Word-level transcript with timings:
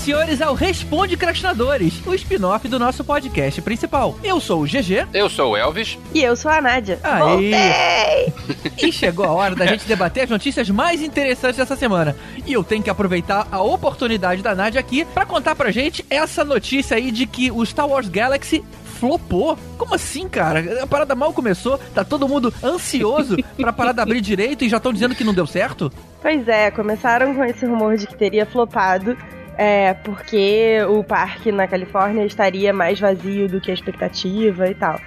E 0.00 0.02
senhores, 0.02 0.40
ao 0.40 0.54
Responde 0.54 1.14
Crastinadores, 1.14 2.00
o 2.06 2.14
spin-off 2.14 2.66
do 2.66 2.78
nosso 2.78 3.04
podcast 3.04 3.60
principal. 3.60 4.16
Eu 4.24 4.40
sou 4.40 4.62
o 4.62 4.64
GG. 4.64 5.06
Eu 5.12 5.28
sou 5.28 5.52
o 5.52 5.56
Elvis. 5.58 5.98
E 6.14 6.22
eu 6.22 6.34
sou 6.34 6.50
a 6.50 6.58
Nádia. 6.58 6.98
Aí. 7.02 7.20
Voltei! 7.20 8.88
E 8.88 8.90
chegou 8.90 9.26
a 9.26 9.32
hora 9.32 9.54
da 9.54 9.66
gente 9.66 9.86
debater 9.86 10.24
as 10.24 10.30
notícias 10.30 10.70
mais 10.70 11.02
interessantes 11.02 11.58
dessa 11.58 11.76
semana. 11.76 12.16
E 12.46 12.52
eu 12.54 12.64
tenho 12.64 12.82
que 12.82 12.88
aproveitar 12.88 13.46
a 13.52 13.60
oportunidade 13.60 14.42
da 14.42 14.54
Nádia 14.54 14.80
aqui 14.80 15.04
pra 15.04 15.26
contar 15.26 15.54
pra 15.54 15.70
gente 15.70 16.02
essa 16.08 16.42
notícia 16.46 16.96
aí 16.96 17.10
de 17.10 17.26
que 17.26 17.50
o 17.50 17.64
Star 17.66 17.86
Wars 17.86 18.08
Galaxy 18.08 18.64
flopou. 18.98 19.58
Como 19.76 19.94
assim, 19.94 20.30
cara? 20.30 20.82
A 20.82 20.86
parada 20.86 21.14
mal 21.14 21.34
começou, 21.34 21.76
tá 21.94 22.02
todo 22.02 22.26
mundo 22.26 22.54
ansioso 22.64 23.36
pra 23.58 23.70
parada 23.70 24.00
abrir 24.00 24.22
direito 24.22 24.64
e 24.64 24.68
já 24.70 24.78
estão 24.78 24.94
dizendo 24.94 25.14
que 25.14 25.24
não 25.24 25.34
deu 25.34 25.46
certo? 25.46 25.92
Pois 26.22 26.48
é, 26.48 26.70
começaram 26.70 27.34
com 27.34 27.44
esse 27.44 27.66
rumor 27.66 27.98
de 27.98 28.06
que 28.06 28.16
teria 28.16 28.46
flopado. 28.46 29.14
É, 29.56 29.94
porque 29.94 30.78
o 30.88 31.04
parque 31.04 31.52
na 31.52 31.66
Califórnia 31.66 32.24
estaria 32.24 32.72
mais 32.72 32.98
vazio 32.98 33.46
do 33.48 33.60
que 33.60 33.70
a 33.70 33.74
expectativa 33.74 34.68
e 34.68 34.74
tal. 34.74 34.98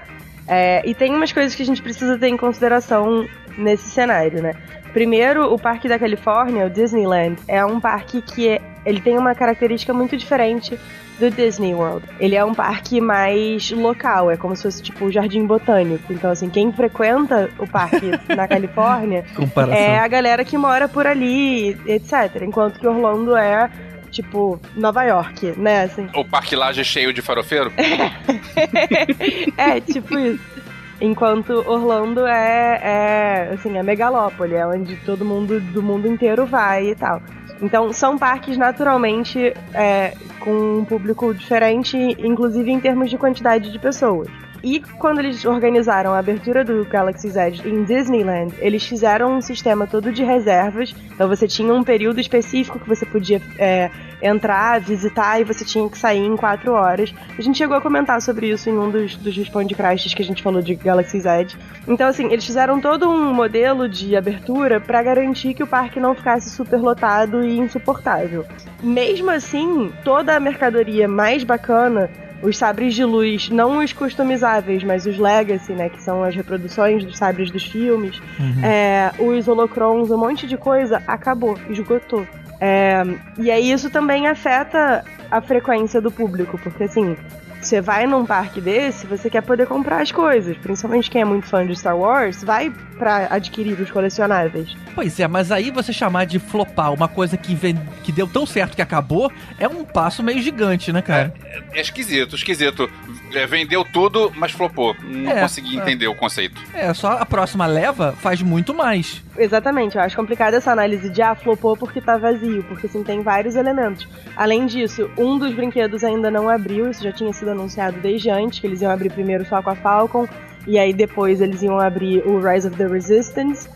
É, 0.48 0.82
e 0.86 0.94
tem 0.94 1.16
umas 1.16 1.32
coisas 1.32 1.56
que 1.56 1.64
a 1.64 1.66
gente 1.66 1.82
precisa 1.82 2.18
ter 2.18 2.28
em 2.28 2.38
consideração 2.38 3.28
nesse 3.58 3.90
cenário, 3.90 4.42
né? 4.42 4.54
Primeiro, 4.92 5.52
o 5.52 5.58
parque 5.58 5.88
da 5.88 5.98
Califórnia, 5.98 6.68
o 6.68 6.70
Disneyland, 6.70 7.38
é 7.48 7.66
um 7.66 7.80
parque 7.80 8.22
que 8.22 8.48
é, 8.48 8.62
ele 8.86 9.02
tem 9.02 9.18
uma 9.18 9.34
característica 9.34 9.92
muito 9.92 10.16
diferente 10.16 10.80
do 11.20 11.32
Disney 11.32 11.74
World. 11.74 12.06
Ele 12.20 12.36
é 12.36 12.44
um 12.44 12.54
parque 12.54 13.02
mais 13.02 13.72
local, 13.72 14.30
é 14.30 14.38
como 14.38 14.56
se 14.56 14.64
fosse 14.64 14.84
tipo 14.84 15.06
o 15.06 15.12
Jardim 15.12 15.46
Botânico. 15.46 16.12
Então, 16.12 16.30
assim, 16.30 16.50
quem 16.50 16.72
frequenta 16.72 17.50
o 17.58 17.68
parque 17.68 18.12
na 18.36 18.48
Califórnia 18.48 19.26
Comparação. 19.36 19.76
é 19.76 19.98
a 19.98 20.08
galera 20.08 20.44
que 20.44 20.58
mora 20.58 20.88
por 20.88 21.08
ali, 21.08 21.70
etc. 21.88 22.42
Enquanto 22.44 22.80
que 22.80 22.88
Orlando 22.88 23.36
é 23.36 23.70
tipo 24.14 24.62
Nova 24.76 25.04
York, 25.04 25.54
né? 25.58 25.84
Assim. 25.84 26.08
O 26.16 26.24
Parque 26.24 26.56
Laje 26.56 26.84
cheio 26.86 27.12
de 27.12 27.22
farofeiro? 27.22 27.74
é, 29.58 29.82
tipo 29.82 30.18
isso. 30.18 30.54
Enquanto 31.02 31.52
Orlando 31.68 32.26
é, 32.26 32.80
é, 32.82 33.54
assim, 33.54 33.78
é 33.78 33.84
megalópole, 33.84 34.54
é 34.54 34.66
onde 34.66 34.96
todo 34.98 35.26
mundo 35.26 35.60
do 35.60 35.84
mundo 35.84 36.08
inteiro 36.08 36.46
vai 36.46 36.92
e 36.92 36.96
tal. 36.96 37.22
Então, 37.62 37.92
são 37.92 38.18
parques 38.18 38.58
naturalmente 38.58 39.54
é, 39.74 40.14
com 40.40 40.80
um 40.80 40.86
público 40.86 41.34
diferente, 41.34 41.98
inclusive 42.20 42.72
em 42.72 42.80
termos 42.80 43.10
de 43.10 43.18
quantidade 43.18 43.72
de 43.72 43.80
pessoas. 43.80 44.30
E 44.64 44.80
quando 44.98 45.20
eles 45.20 45.44
organizaram 45.44 46.14
a 46.14 46.20
abertura 46.20 46.64
do 46.64 46.86
Galaxy's 46.86 47.36
Edge 47.36 47.68
em 47.68 47.84
Disneyland, 47.84 48.54
eles 48.60 48.86
fizeram 48.86 49.36
um 49.36 49.42
sistema 49.42 49.86
todo 49.86 50.10
de 50.10 50.24
reservas. 50.24 50.96
Então 51.14 51.28
você 51.28 51.46
tinha 51.46 51.74
um 51.74 51.84
período 51.84 52.22
específico 52.22 52.80
que 52.80 52.88
você 52.88 53.06
podia 53.06 53.42
é, 53.60 53.92
entrar, 54.22 54.80
visitar 54.80 55.42
e 55.42 55.44
você 55.44 55.66
tinha 55.66 55.90
que 55.90 55.98
sair 55.98 56.26
em 56.26 56.38
quatro 56.38 56.72
horas. 56.72 57.14
A 57.38 57.42
gente 57.42 57.58
chegou 57.58 57.76
a 57.76 57.82
comentar 57.82 58.22
sobre 58.22 58.50
isso 58.50 58.70
em 58.70 58.78
um 58.78 58.90
dos, 58.90 59.18
dos 59.18 59.36
Responde 59.36 59.76
Crashes 59.76 60.14
que 60.14 60.22
a 60.22 60.26
gente 60.26 60.42
falou 60.42 60.62
de 60.62 60.76
Galaxy's 60.76 61.26
Edge. 61.26 61.58
Então, 61.86 62.08
assim, 62.08 62.32
eles 62.32 62.46
fizeram 62.46 62.80
todo 62.80 63.10
um 63.10 63.34
modelo 63.34 63.90
de 63.90 64.16
abertura 64.16 64.80
para 64.80 65.04
garantir 65.04 65.54
que 65.54 65.64
o 65.64 65.68
parque 65.68 66.00
não 66.00 66.16
ficasse 66.16 66.50
super 66.50 66.80
lotado 66.80 67.44
e 67.44 67.60
insuportável. 67.60 68.46
Mesmo 68.82 69.30
assim, 69.30 69.92
toda 70.06 70.38
a 70.38 70.40
mercadoria 70.40 71.06
mais 71.06 71.44
bacana 71.44 72.10
os 72.44 72.58
sabres 72.58 72.94
de 72.94 73.06
luz, 73.06 73.50
não 73.50 73.80
os 73.80 73.94
customizáveis, 73.94 74.84
mas 74.84 75.06
os 75.06 75.18
Legacy, 75.18 75.72
né? 75.74 75.90
Que 75.90 76.02
são 76.02 76.22
as 76.24 76.36
reproduções 76.36 77.04
dos 77.04 77.18
sabres 77.18 77.50
dos 77.50 77.66
filmes. 77.66 78.20
Uhum. 78.38 78.64
É, 78.64 79.12
os 79.18 79.48
holocrons, 79.48 80.12
um 80.12 80.18
monte 80.18 80.46
de 80.46 80.58
coisa, 80.58 81.02
acabou, 81.08 81.58
esgotou. 81.70 82.28
É, 82.60 83.04
e 83.38 83.50
aí 83.50 83.72
isso 83.72 83.90
também 83.90 84.28
afeta 84.28 85.04
a 85.32 85.42
frequência 85.42 86.00
do 86.00 86.12
público, 86.12 86.60
porque 86.60 86.84
assim, 86.84 87.16
você 87.64 87.82
vai 87.82 88.06
num 88.06 88.26
parque 88.26 88.60
desse, 88.62 89.06
você 89.08 89.30
quer 89.30 89.42
poder 89.42 89.68
comprar 89.68 90.02
as 90.02 90.12
coisas. 90.12 90.56
Principalmente 90.58 91.10
quem 91.10 91.22
é 91.22 91.26
muito 91.26 91.48
fã 91.48 91.66
de 91.66 91.76
Star 91.76 91.98
Wars, 91.98 92.44
vai 92.44 92.72
pra 92.98 93.28
adquirir 93.30 93.80
os 93.80 93.90
colecionáveis. 93.90 94.76
Pois 94.96 95.20
é, 95.20 95.28
mas 95.28 95.52
aí 95.52 95.72
você 95.72 95.92
chamar 95.92 96.26
de 96.26 96.40
flopar 96.40 96.94
uma 96.94 97.08
coisa 97.08 97.36
que, 97.36 97.56
ven- 97.56 97.80
que 98.04 98.12
deu 98.12 98.28
tão 98.28 98.46
certo 98.46 98.76
que 98.76 98.82
acabou 98.82 99.32
é 99.58 99.68
um 99.68 99.84
passo 99.84 100.22
meio 100.22 100.42
gigante, 100.42 100.92
né, 100.94 101.02
cara? 101.02 101.34
É 101.74 101.82
esquisito, 101.82 102.36
esquisito. 102.36 102.90
É, 103.34 103.48
vendeu 103.48 103.84
tudo, 103.84 104.32
mas 104.36 104.52
flopou. 104.52 104.96
Não 105.02 105.32
É, 105.32 105.42
consegui 105.42 105.76
é. 105.78 105.82
entender 105.82 106.08
o 106.08 106.14
conceito. 106.16 106.62
É, 106.74 106.94
só 106.94 107.14
a 107.14 107.26
próxima 107.26 107.66
leva 107.66 108.14
faz 108.20 108.42
muito 108.44 108.74
mais. 108.76 109.24
Exatamente, 109.38 109.98
eu 109.98 110.04
acho 110.04 110.16
complicado 110.16 110.54
essa 110.54 110.72
análise 110.72 111.10
de 111.10 111.22
ah, 111.22 111.34
flopou 111.34 111.76
porque 111.76 112.00
tá 112.00 112.18
vazio, 112.18 112.64
porque 112.66 112.86
assim, 112.86 113.04
tem 113.04 113.22
vários 113.22 113.56
elementos. 113.56 114.08
Além 114.36 114.68
disso, 114.68 115.10
um 115.18 115.40
dos 115.40 115.54
brinquedos 115.54 116.04
ainda 116.04 116.30
não 116.30 116.48
abriu, 116.48 116.90
isso 116.90 117.04
já 117.04 117.12
tinha 117.12 117.34
sido 117.34 117.50
anunciado 117.50 118.00
desde 118.00 118.30
antes, 118.30 118.60
que 118.60 118.68
eles 118.68 118.82
iam 118.82 118.92
abrir 118.92 119.12
primeiro 119.12 119.44
só 119.46 119.62
com 119.62 119.72
a 119.72 119.76
Falcon, 119.76 120.28
e 120.68 120.78
aí 120.78 120.94
depois 120.94 121.42
eles 121.42 121.64
iam 121.64 121.80
abrir 121.80 122.24
o 122.28 122.40
Rise 122.40 122.68
of 122.68 122.78
the 122.78 122.86
Resistance, 122.86 123.68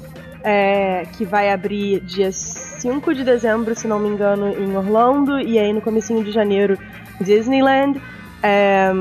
é, 0.43 1.05
que 1.17 1.25
vai 1.25 1.51
abrir 1.51 2.01
dia 2.01 2.31
5 2.31 3.15
de 3.15 3.23
dezembro, 3.23 3.75
se 3.75 3.87
não 3.87 3.99
me 3.99 4.09
engano, 4.09 4.49
em 4.49 4.77
Orlando, 4.77 5.39
e 5.39 5.57
aí 5.57 5.73
no 5.73 5.81
comecinho 5.81 6.23
de 6.23 6.31
janeiro, 6.31 6.77
Disneyland. 7.19 7.99
É, 8.43 8.91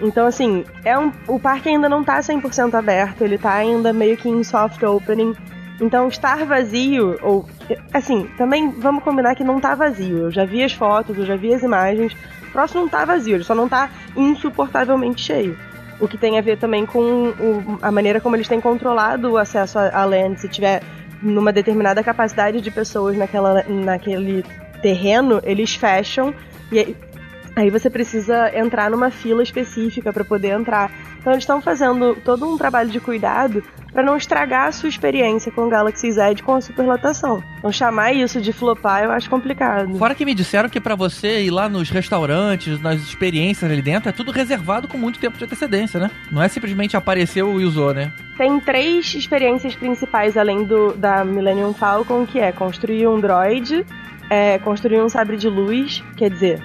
então, 0.00 0.26
assim, 0.26 0.64
é 0.82 0.98
um, 0.98 1.12
o 1.28 1.38
parque 1.38 1.68
ainda 1.68 1.90
não 1.90 2.02
tá 2.02 2.18
100% 2.18 2.72
aberto, 2.74 3.22
ele 3.22 3.36
tá 3.36 3.52
ainda 3.52 3.92
meio 3.92 4.16
que 4.16 4.30
em 4.30 4.42
soft 4.42 4.82
opening. 4.82 5.36
Então, 5.80 6.08
estar 6.08 6.44
vazio, 6.46 7.18
ou. 7.22 7.46
Assim, 7.92 8.28
também 8.38 8.70
vamos 8.70 9.02
combinar 9.04 9.34
que 9.34 9.44
não 9.44 9.60
tá 9.60 9.74
vazio. 9.74 10.18
Eu 10.18 10.30
já 10.30 10.44
vi 10.44 10.62
as 10.64 10.72
fotos, 10.72 11.16
eu 11.18 11.26
já 11.26 11.36
vi 11.36 11.52
as 11.52 11.62
imagens. 11.62 12.16
O 12.48 12.52
próximo 12.52 12.80
não 12.82 12.88
tá 12.88 13.04
vazio, 13.04 13.34
ele 13.36 13.44
só 13.44 13.54
não 13.54 13.68
tá 13.68 13.90
insuportavelmente 14.16 15.20
cheio. 15.22 15.58
O 16.00 16.06
que 16.08 16.16
tem 16.18 16.38
a 16.38 16.42
ver 16.42 16.58
também 16.58 16.84
com 16.86 17.00
o- 17.00 17.78
a 17.82 17.90
maneira 17.90 18.20
como 18.20 18.36
eles 18.36 18.48
têm 18.48 18.60
controlado 18.60 19.32
o 19.32 19.38
acesso 19.38 19.78
à 19.78 20.04
land. 20.04 20.40
Se 20.40 20.48
tiver 20.48 20.82
numa 21.22 21.52
determinada 21.52 22.02
capacidade 22.02 22.60
de 22.60 22.70
pessoas 22.70 23.16
naquela, 23.16 23.62
naquele 23.66 24.44
terreno, 24.82 25.40
eles 25.42 25.74
fecham 25.74 26.34
e 26.70 26.78
aí, 26.78 26.96
aí 27.56 27.70
você 27.70 27.88
precisa 27.88 28.50
entrar 28.56 28.90
numa 28.90 29.10
fila 29.10 29.42
específica 29.42 30.12
para 30.12 30.24
poder 30.24 30.48
entrar. 30.58 30.90
Então 31.26 31.34
eles 31.34 31.42
estão 31.42 31.60
fazendo 31.60 32.14
todo 32.24 32.48
um 32.48 32.56
trabalho 32.56 32.88
de 32.88 33.00
cuidado 33.00 33.60
para 33.92 34.00
não 34.00 34.16
estragar 34.16 34.68
a 34.68 34.70
sua 34.70 34.88
experiência 34.88 35.50
com 35.50 35.62
o 35.62 35.68
Galaxy 35.68 36.12
Z 36.12 36.36
com 36.44 36.54
a 36.54 36.60
superlotação. 36.60 37.42
Então 37.58 37.72
chamar 37.72 38.12
isso 38.12 38.40
de 38.40 38.52
flopar 38.52 39.02
eu 39.02 39.10
acho 39.10 39.28
complicado. 39.28 39.98
Fora 39.98 40.14
que 40.14 40.24
me 40.24 40.32
disseram 40.32 40.68
que 40.68 40.80
pra 40.80 40.94
você 40.94 41.42
ir 41.42 41.50
lá 41.50 41.68
nos 41.68 41.90
restaurantes, 41.90 42.80
nas 42.80 43.00
experiências 43.00 43.68
ali 43.68 43.82
dentro, 43.82 44.08
é 44.08 44.12
tudo 44.12 44.30
reservado 44.30 44.86
com 44.86 44.96
muito 44.96 45.18
tempo 45.18 45.36
de 45.36 45.42
antecedência, 45.42 45.98
né? 45.98 46.12
Não 46.30 46.40
é 46.40 46.46
simplesmente 46.46 46.96
apareceu 46.96 47.60
e 47.60 47.64
usou, 47.64 47.92
né? 47.92 48.12
Tem 48.38 48.60
três 48.60 49.12
experiências 49.12 49.74
principais 49.74 50.36
além 50.36 50.62
do 50.62 50.92
da 50.92 51.24
Millennium 51.24 51.74
Falcon, 51.74 52.24
que 52.24 52.38
é 52.38 52.52
construir 52.52 53.08
um 53.08 53.18
droid, 53.18 53.84
é, 54.30 54.60
construir 54.60 55.00
um 55.00 55.08
sabre 55.08 55.36
de 55.36 55.48
luz, 55.48 56.04
quer 56.16 56.30
dizer, 56.30 56.62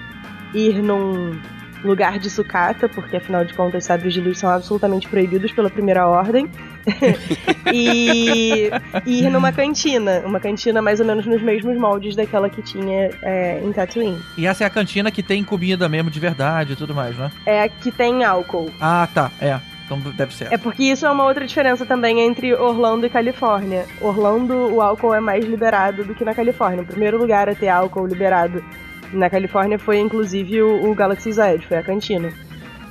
ir 0.54 0.80
num 0.80 1.36
lugar 1.84 2.18
de 2.18 2.30
sucata, 2.30 2.88
porque 2.88 3.16
afinal 3.16 3.44
de 3.44 3.54
contas 3.54 3.84
sabres 3.84 4.12
de 4.12 4.20
luz 4.20 4.38
são 4.38 4.50
absolutamente 4.50 5.08
proibidos 5.08 5.52
pela 5.52 5.70
primeira 5.70 6.06
ordem. 6.06 6.48
e 7.72 8.70
ir 9.06 9.30
numa 9.30 9.52
cantina, 9.52 10.22
uma 10.24 10.40
cantina 10.40 10.82
mais 10.82 11.00
ou 11.00 11.06
menos 11.06 11.26
nos 11.26 11.42
mesmos 11.42 11.78
moldes 11.78 12.16
daquela 12.16 12.48
que 12.50 12.62
tinha 12.62 13.10
é, 13.22 13.60
em 13.62 13.72
Tatooine. 13.72 14.18
E 14.36 14.46
essa 14.46 14.64
é 14.64 14.66
a 14.66 14.70
cantina 14.70 15.10
que 15.10 15.22
tem 15.22 15.44
comida 15.44 15.88
mesmo 15.88 16.10
de 16.10 16.18
verdade 16.18 16.72
e 16.72 16.76
tudo 16.76 16.94
mais, 16.94 17.16
né? 17.16 17.30
É 17.46 17.62
a 17.62 17.68
que 17.68 17.90
tem 17.90 18.24
álcool. 18.24 18.70
Ah, 18.80 19.08
tá. 19.12 19.30
É. 19.40 19.60
Então 19.84 19.98
deve 20.12 20.34
ser. 20.34 20.52
É 20.52 20.56
porque 20.56 20.84
isso 20.84 21.04
é 21.04 21.10
uma 21.10 21.24
outra 21.24 21.46
diferença 21.46 21.84
também 21.84 22.20
entre 22.20 22.54
Orlando 22.54 23.06
e 23.06 23.10
Califórnia. 23.10 23.84
Orlando, 24.00 24.54
o 24.74 24.80
álcool 24.80 25.14
é 25.14 25.20
mais 25.20 25.44
liberado 25.44 26.04
do 26.04 26.14
que 26.14 26.24
na 26.24 26.34
Califórnia. 26.34 26.82
O 26.82 26.86
primeiro 26.86 27.18
lugar 27.18 27.48
a 27.48 27.54
ter 27.54 27.68
álcool 27.68 28.06
liberado 28.06 28.64
na 29.12 29.30
Califórnia 29.30 29.78
foi 29.78 29.98
inclusive 29.98 30.62
o, 30.62 30.90
o 30.90 30.94
Galaxy's 30.94 31.38
Edge, 31.38 31.66
foi 31.66 31.76
a 31.76 31.82
cantina. 31.82 32.32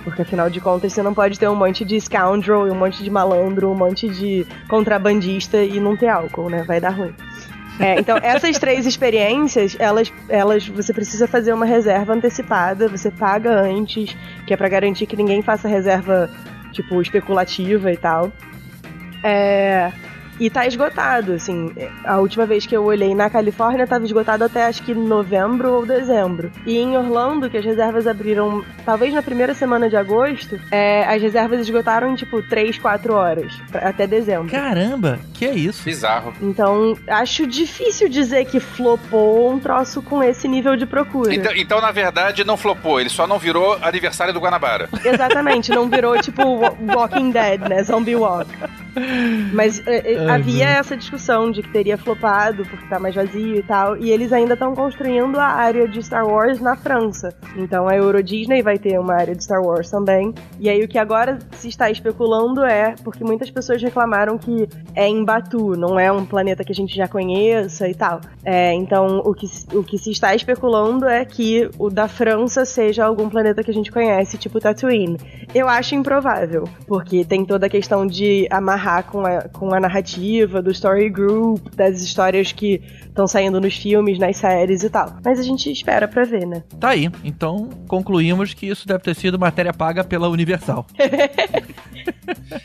Porque 0.03 0.23
afinal 0.23 0.49
de 0.49 0.59
contas 0.59 0.93
você 0.93 1.03
não 1.03 1.13
pode 1.13 1.37
ter 1.37 1.47
um 1.47 1.55
monte 1.55 1.85
de 1.85 1.99
scoundrel, 1.99 2.71
um 2.71 2.75
monte 2.75 3.03
de 3.03 3.09
malandro, 3.09 3.69
um 3.69 3.75
monte 3.75 4.09
de 4.09 4.45
contrabandista 4.67 5.61
e 5.63 5.79
não 5.79 5.95
ter 5.95 6.07
álcool, 6.07 6.49
né? 6.49 6.63
Vai 6.63 6.79
dar 6.79 6.89
ruim. 6.89 7.13
É, 7.79 7.99
então, 7.99 8.17
essas 8.21 8.57
três 8.57 8.85
experiências, 8.85 9.75
elas, 9.79 10.11
elas, 10.27 10.67
você 10.67 10.91
precisa 10.91 11.27
fazer 11.27 11.53
uma 11.53 11.65
reserva 11.65 12.13
antecipada, 12.13 12.87
você 12.87 13.11
paga 13.11 13.61
antes, 13.61 14.15
que 14.45 14.53
é 14.53 14.57
pra 14.57 14.67
garantir 14.67 15.05
que 15.05 15.15
ninguém 15.15 15.41
faça 15.41 15.67
reserva, 15.67 16.29
tipo, 16.71 16.99
especulativa 17.01 17.91
e 17.91 17.97
tal. 17.97 18.31
É, 19.23 19.91
E 20.41 20.49
tá 20.49 20.65
esgotado, 20.65 21.33
assim. 21.33 21.71
A 22.03 22.17
última 22.17 22.45
vez 22.47 22.65
que 22.65 22.75
eu 22.75 22.83
olhei 22.83 23.13
na 23.13 23.29
Califórnia 23.29 23.85
tava 23.85 24.03
esgotado 24.05 24.43
até 24.43 24.65
acho 24.65 24.81
que 24.83 24.93
novembro 24.93 25.71
ou 25.71 25.85
dezembro. 25.85 26.51
E 26.65 26.77
em 26.79 26.97
Orlando, 26.97 27.47
que 27.49 27.57
as 27.57 27.63
reservas 27.63 28.07
abriram 28.07 28.63
talvez 28.83 29.13
na 29.13 29.21
primeira 29.21 29.53
semana 29.53 29.87
de 29.87 29.95
agosto, 29.95 30.59
é, 30.71 31.03
as 31.05 31.21
reservas 31.21 31.59
esgotaram 31.59 32.11
em 32.11 32.15
tipo 32.15 32.41
3, 32.41 32.79
4 32.79 33.13
horas. 33.13 33.53
pra- 33.71 33.89
até 33.89 34.07
dezembro. 34.07 34.49
Caramba, 34.49 35.19
que 35.33 35.45
é 35.45 35.53
isso? 35.53 35.83
Bizarro. 35.85 36.33
Então, 36.41 36.97
acho 37.07 37.45
difícil 37.45 38.09
dizer 38.09 38.45
que 38.45 38.59
flopou 38.59 39.51
um 39.51 39.59
troço 39.59 40.01
com 40.01 40.23
esse 40.23 40.47
nível 40.47 40.75
de 40.75 40.85
procura. 40.87 41.33
Então, 41.35 41.51
então, 41.55 41.79
na 41.79 41.91
verdade, 41.91 42.43
não 42.43 42.57
flopou, 42.57 42.99
ele 42.99 43.09
só 43.09 43.27
não 43.27 43.37
virou 43.37 43.77
aniversário 43.81 44.33
do 44.33 44.39
Guanabara. 44.39 44.89
Exatamente, 45.05 45.69
não 45.71 45.87
virou 45.87 46.17
tipo 46.19 46.41
Wa- 46.59 46.73
Walking 46.95 47.29
Dead, 47.31 47.61
né? 47.69 47.83
Zombie 47.83 48.15
Walk. 48.15 48.49
Mas 49.53 49.85
é, 49.87 50.13
é, 50.13 50.29
havia 50.29 50.65
essa 50.69 50.95
discussão 50.97 51.51
de 51.51 51.61
que 51.61 51.69
teria 51.71 51.97
flopado 51.97 52.63
porque 52.65 52.85
tá 52.87 52.99
mais 52.99 53.15
vazio 53.15 53.55
e 53.55 53.63
tal. 53.63 53.97
E 53.97 54.11
eles 54.11 54.31
ainda 54.33 54.53
estão 54.53 54.73
construindo 54.75 55.37
a 55.39 55.45
área 55.45 55.87
de 55.87 56.01
Star 56.03 56.25
Wars 56.27 56.59
na 56.59 56.75
França. 56.75 57.33
Então 57.55 57.87
a 57.87 57.95
Euro 57.95 58.21
Disney 58.23 58.61
vai 58.61 58.77
ter 58.77 58.99
uma 58.99 59.13
área 59.13 59.35
de 59.35 59.43
Star 59.43 59.61
Wars 59.61 59.89
também. 59.89 60.33
E 60.59 60.69
aí 60.69 60.83
o 60.83 60.87
que 60.87 60.97
agora 60.97 61.39
se 61.53 61.67
está 61.69 61.89
especulando 61.89 62.63
é, 62.63 62.95
porque 63.03 63.23
muitas 63.23 63.49
pessoas 63.49 63.81
reclamaram 63.81 64.37
que 64.37 64.67
é 64.95 65.07
em 65.07 65.23
Batu, 65.23 65.75
não 65.77 65.99
é 65.99 66.11
um 66.11 66.25
planeta 66.25 66.63
que 66.63 66.71
a 66.71 66.75
gente 66.75 66.95
já 66.95 67.07
conheça 67.07 67.87
e 67.87 67.93
tal. 67.95 68.21
É, 68.43 68.73
então 68.73 69.19
o 69.25 69.33
que, 69.33 69.47
se- 69.47 69.67
o 69.75 69.83
que 69.83 69.97
se 69.97 70.11
está 70.11 70.33
especulando 70.35 71.05
é 71.07 71.23
que 71.25 71.69
o 71.79 71.89
da 71.89 72.07
França 72.07 72.65
seja 72.65 73.05
algum 73.05 73.29
planeta 73.29 73.63
que 73.63 73.71
a 73.71 73.73
gente 73.73 73.91
conhece, 73.91 74.37
tipo 74.37 74.59
Tatooine. 74.59 75.17
Eu 75.53 75.67
acho 75.67 75.95
improvável, 75.95 76.63
porque 76.87 77.23
tem 77.25 77.45
toda 77.45 77.65
a 77.65 77.69
questão 77.69 78.05
de 78.05 78.47
amarrar 78.81 79.03
com 79.03 79.25
a, 79.25 79.41
com 79.49 79.73
a 79.73 79.79
narrativa 79.79 80.61
do 80.61 80.71
story 80.71 81.09
group, 81.09 81.73
das 81.75 82.01
histórias 82.01 82.51
que 82.51 82.81
estão 83.05 83.27
saindo 83.27 83.61
nos 83.61 83.75
filmes, 83.75 84.17
nas 84.17 84.37
séries 84.37 84.83
e 84.83 84.89
tal. 84.89 85.15
Mas 85.23 85.39
a 85.39 85.43
gente 85.43 85.71
espera 85.71 86.07
pra 86.07 86.23
ver, 86.23 86.45
né? 86.47 86.63
Tá 86.79 86.89
aí. 86.89 87.09
Então, 87.23 87.69
concluímos 87.87 88.53
que 88.53 88.67
isso 88.67 88.87
deve 88.87 89.03
ter 89.03 89.15
sido 89.15 89.37
matéria 89.37 89.71
paga 89.71 90.03
pela 90.03 90.27
Universal. 90.27 90.85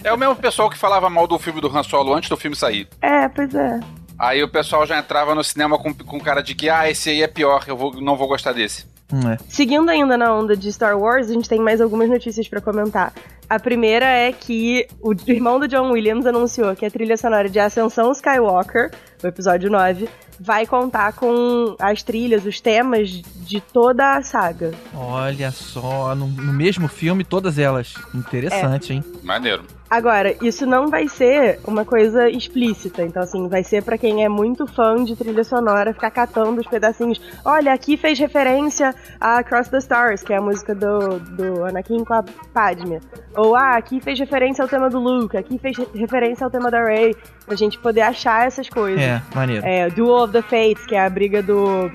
É 0.03 0.13
o 0.13 0.17
mesmo 0.17 0.37
pessoal 0.37 0.71
que 0.71 0.79
falava 0.79 1.11
mal 1.11 1.27
do 1.27 1.39
filme 1.39 1.61
do 1.61 1.69
Han 1.69 1.83
Solo 1.83 2.15
antes 2.15 2.31
do 2.31 2.37
filme 2.37 2.57
sair. 2.57 2.89
É, 3.03 3.29
pois 3.29 3.55
é. 3.55 3.81
Aí 4.19 4.43
o 4.43 4.49
pessoal 4.49 4.87
já 4.87 4.99
entrava 4.99 5.35
no 5.35 5.45
cinema 5.45 5.77
com, 5.79 5.93
com 5.93 6.21
cara 6.21 6.41
de 6.41 6.55
que, 6.55 6.71
ah, 6.71 6.89
esse 6.89 7.11
aí 7.11 7.23
é 7.23 7.29
pior, 7.29 7.65
eu 7.67 7.77
vou, 7.77 8.01
não 8.01 8.17
vou 8.17 8.29
gostar 8.29 8.53
desse. 8.53 8.87
É. 9.13 9.39
Seguindo 9.49 9.89
ainda 9.89 10.17
na 10.17 10.35
onda 10.35 10.57
de 10.57 10.73
Star 10.73 10.99
Wars, 10.99 11.31
a 11.31 11.33
gente 11.33 11.49
tem 11.49 11.61
mais 11.61 11.81
algumas 11.81 12.09
notícias 12.09 12.49
pra 12.49 12.61
comentar. 12.61 13.13
A 13.49 13.61
primeira 13.61 14.07
é 14.07 14.33
que 14.33 14.89
o 15.01 15.15
irmão 15.29 15.61
do 15.61 15.69
John 15.69 15.93
Williams 15.93 16.27
anunciou 16.27 16.75
que 16.75 16.85
a 16.85 16.91
trilha 16.91 17.17
sonora 17.17 17.49
de 17.49 17.61
Ascensão 17.61 18.11
Skywalker, 18.11 18.91
o 19.23 19.27
episódio 19.27 19.71
9, 19.71 20.09
vai 20.41 20.67
contar 20.67 21.13
com 21.13 21.77
as 21.79 22.03
trilhas, 22.03 22.45
os 22.45 22.61
temas 22.61 23.09
de 23.09 23.61
toda 23.61 24.17
a 24.17 24.23
saga. 24.23 24.73
Olha 24.93 25.53
só, 25.53 26.15
no, 26.17 26.27
no 26.27 26.53
mesmo 26.53 26.89
filme, 26.89 27.23
todas 27.23 27.57
elas. 27.57 27.95
Interessante, 28.13 28.93
hein? 28.93 29.05
Maneiro. 29.23 29.63
Agora, 29.89 30.35
isso 30.43 30.67
não 30.67 30.89
vai 30.89 31.07
ser 31.09 31.61
uma 31.65 31.85
coisa 31.85 32.29
explícita, 32.29 33.03
então 33.03 33.23
assim, 33.23 33.47
vai 33.49 33.63
ser 33.63 33.85
pra 33.85 33.97
quem 33.97 34.25
é 34.25 34.29
muito 34.29 34.67
fã 34.67 35.05
de 35.05 35.15
trilha 35.15 35.45
sonora 35.45 35.93
ficar 35.95 36.11
catando 36.11 36.61
os 36.61 36.67
pedacinhos. 36.67 37.21
Olha, 37.45 37.73
aqui 37.73 37.97
fez 37.97 38.19
referência 38.19 38.95
a 39.21 39.43
Cross 39.45 39.69
the 39.69 39.79
Stars, 39.79 40.23
que 40.23 40.33
é 40.33 40.37
a 40.39 40.41
música 40.41 40.75
do, 40.75 41.21
do 41.21 41.65
Anakin 41.65 42.05
com 42.05 42.15
a 42.15 42.25
Padme. 42.53 43.01
Ou 43.37 43.55
ah, 43.55 43.77
aqui 43.77 44.01
fez 44.01 44.19
referência 44.19 44.63
ao 44.63 44.69
tema 44.69 44.91
do 44.91 44.99
Luke, 44.99 45.37
aqui 45.37 45.57
fez 45.59 45.79
re- 45.79 45.89
referência 45.95 46.45
ao 46.45 46.51
tema 46.51 46.71
da 46.71 46.83
Rey, 46.83 47.15
pra 47.47 47.55
gente 47.55 47.79
poder 47.79 48.01
achar 48.01 48.47
essas 48.47 48.69
coisas. 48.69 49.01
É, 49.01 49.23
maneiro. 49.35 49.65
É, 49.65 49.89
Duel 49.91 50.25
of 50.25 50.33
the 50.33 50.43
Fates, 50.43 50.85
que 50.87 50.97
é 50.97 51.07
a 51.07 51.09
briga 51.09 51.43
do 51.43 51.91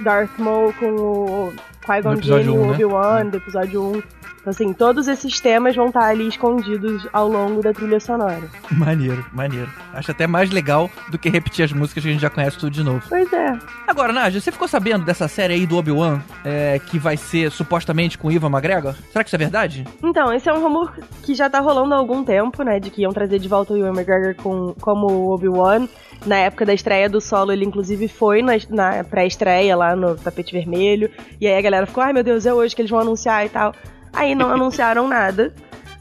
Darth 0.00 0.38
Maul 0.38 0.72
com 0.74 0.90
o 0.94 1.52
Qui-Gon 1.84 2.16
Jinn 2.22 2.50
um, 2.50 2.66
né? 2.66 2.72
Obi-Wan, 2.72 3.26
do 3.26 3.36
episódio 3.36 3.82
1. 3.82 4.02
Então, 4.42 4.50
assim, 4.50 4.72
todos 4.72 5.06
esses 5.06 5.40
temas 5.40 5.76
vão 5.76 5.86
estar 5.86 6.04
ali 6.04 6.26
escondidos 6.26 7.06
ao 7.12 7.28
longo 7.28 7.62
da 7.62 7.72
trilha 7.72 8.00
sonora. 8.00 8.42
Maneiro, 8.72 9.24
maneiro. 9.32 9.70
Acho 9.94 10.10
até 10.10 10.26
mais 10.26 10.50
legal 10.50 10.90
do 11.10 11.18
que 11.18 11.28
repetir 11.28 11.64
as 11.64 11.72
músicas 11.72 12.02
que 12.02 12.08
a 12.08 12.12
gente 12.12 12.20
já 12.20 12.30
conhece 12.30 12.58
tudo 12.58 12.72
de 12.72 12.82
novo. 12.82 13.02
Pois 13.08 13.32
é. 13.32 13.56
Agora, 13.86 14.12
Nádia, 14.12 14.40
você 14.40 14.50
ficou 14.50 14.66
sabendo 14.66 15.04
dessa 15.04 15.28
série 15.28 15.54
aí 15.54 15.66
do 15.66 15.76
Obi-Wan, 15.76 16.20
é, 16.44 16.80
que 16.80 16.98
vai 16.98 17.16
ser 17.16 17.52
supostamente 17.52 18.18
com 18.18 18.28
o 18.28 18.32
Ivan 18.32 18.48
McGregor? 18.48 18.94
Será 19.12 19.22
que 19.22 19.28
isso 19.28 19.36
é 19.36 19.38
verdade? 19.38 19.84
Então, 20.02 20.32
esse 20.32 20.48
é 20.48 20.52
um 20.52 20.60
rumor 20.60 20.92
que 21.22 21.34
já 21.34 21.48
tá 21.48 21.60
rolando 21.60 21.94
há 21.94 21.98
algum 21.98 22.24
tempo, 22.24 22.64
né? 22.64 22.80
De 22.80 22.90
que 22.90 23.02
iam 23.02 23.12
trazer 23.12 23.38
de 23.38 23.48
volta 23.48 23.74
o 23.74 23.76
Ewan 23.76 23.92
McGregor 23.92 24.34
com, 24.34 24.74
como 24.80 25.06
o 25.06 25.32
Obi-Wan. 25.32 25.86
Na 26.26 26.36
época 26.36 26.64
da 26.64 26.72
estreia 26.72 27.08
do 27.08 27.20
solo, 27.20 27.52
ele 27.52 27.64
inclusive 27.64 28.06
foi 28.08 28.42
na, 28.42 28.52
na 28.70 29.04
pré-estreia 29.04 29.76
lá 29.76 29.94
no 29.96 30.16
tapete 30.16 30.52
vermelho. 30.52 31.10
E 31.40 31.46
aí 31.46 31.54
a 31.54 31.60
galera 31.72 31.86
ficou, 31.86 32.04
ai 32.04 32.12
meu 32.12 32.22
Deus, 32.22 32.44
é 32.44 32.52
hoje 32.52 32.76
que 32.76 32.82
eles 32.82 32.90
vão 32.90 33.00
anunciar 33.00 33.46
e 33.46 33.48
tal. 33.48 33.74
Aí 34.12 34.34
não 34.34 34.50
anunciaram 34.52 35.08
nada. 35.08 35.54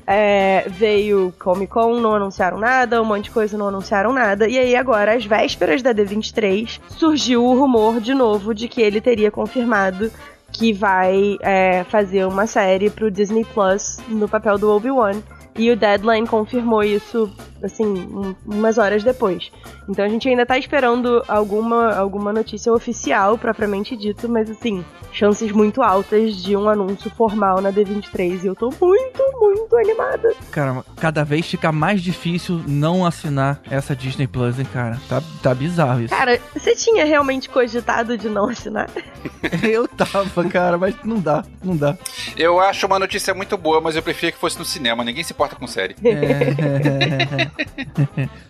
É, 0.06 0.66
veio 0.68 1.34
Comic 1.40 1.72
Con, 1.72 2.02
não 2.02 2.16
anunciaram 2.16 2.58
nada, 2.60 3.02
um 3.02 3.06
monte 3.06 3.26
de 3.26 3.32
coisa, 3.32 3.58
não 3.58 3.70
anunciaram 3.70 4.12
nada. 4.12 4.48
E 4.48 4.60
aí 4.60 4.76
agora, 4.76 5.16
às 5.16 5.26
vésperas 5.26 5.82
da 5.82 5.94
D23, 5.94 6.82
surgiu 6.90 7.46
o 7.46 7.58
rumor 7.58 8.02
de 8.02 8.14
novo 8.14 8.54
de 8.54 8.68
que 8.68 8.82
ele 8.82 9.00
teria 9.00 9.32
confirmado 9.32 10.12
que 10.52 10.74
vai 10.74 11.38
é, 11.40 11.86
fazer 11.86 12.26
uma 12.28 12.46
série 12.46 12.90
pro 12.90 13.10
Disney 13.10 13.46
Plus 13.46 14.00
no 14.10 14.28
papel 14.28 14.58
do 14.58 14.70
Obi-Wan. 14.70 15.22
E 15.56 15.72
o 15.72 15.78
Deadline 15.78 16.28
confirmou 16.28 16.84
isso, 16.84 17.32
assim, 17.64 17.86
um- 17.86 18.36
umas 18.46 18.78
horas 18.78 19.04
depois. 19.04 19.52
Então 19.90 20.04
a 20.06 20.10
gente 20.10 20.28
ainda 20.30 20.46
tá 20.46 20.58
esperando 20.58 21.24
alguma, 21.28 21.94
alguma 21.96 22.32
notícia 22.34 22.72
oficial, 22.74 23.38
propriamente 23.38 23.96
dito, 23.98 24.28
mas 24.30 24.50
assim, 24.50 24.84
chances 25.12 25.52
muito 25.52 25.82
altas 25.82 26.36
de 26.38 26.56
um 26.56 26.70
anúncio 26.70 27.10
formal 27.12 27.62
na 27.62 27.72
D23. 27.72 28.44
E 28.44 28.48
eu 28.48 28.56
tô 28.56 28.70
muito, 28.82 29.24
muito 29.40 29.76
animada. 29.78 30.34
Cara, 30.52 30.84
cada 30.98 31.24
vez 31.24 31.46
fica 31.46 31.72
mais 31.72 32.02
difícil 32.02 32.62
não 32.68 33.06
assinar 33.06 33.62
essa 33.70 33.96
Disney 33.96 34.28
Plus, 34.28 34.60
hein, 34.60 34.68
cara? 34.72 35.00
Tá, 35.10 35.22
tá 35.42 35.54
bizarro 35.54 36.02
isso. 36.02 36.16
Cara, 36.16 36.40
você 36.54 36.76
tinha 36.76 37.06
realmente 37.06 37.50
cogitado 37.50 38.18
de 38.18 38.30
não 38.30 38.50
assinar? 38.50 38.90
Eu 39.64 39.88
tava, 39.88 40.44
cara, 40.50 40.78
mas 40.78 40.96
não 41.04 41.20
dá, 41.20 41.44
não 41.64 41.76
dá. 41.76 41.98
Eu 42.38 42.60
acho 42.60 42.86
uma 42.88 42.98
notícia 43.00 43.34
muito 43.34 43.58
boa, 43.58 43.80
mas 43.82 43.96
eu 43.96 44.02
preferia 44.02 44.32
que 44.32 44.38
fosse 44.38 44.58
no 44.58 44.66
cinema. 44.66 45.04
Ninguém 45.04 45.24
se 45.24 45.34
importa 45.34 45.56
com 45.56 45.68
série. 45.68 45.96
É. 46.04 47.51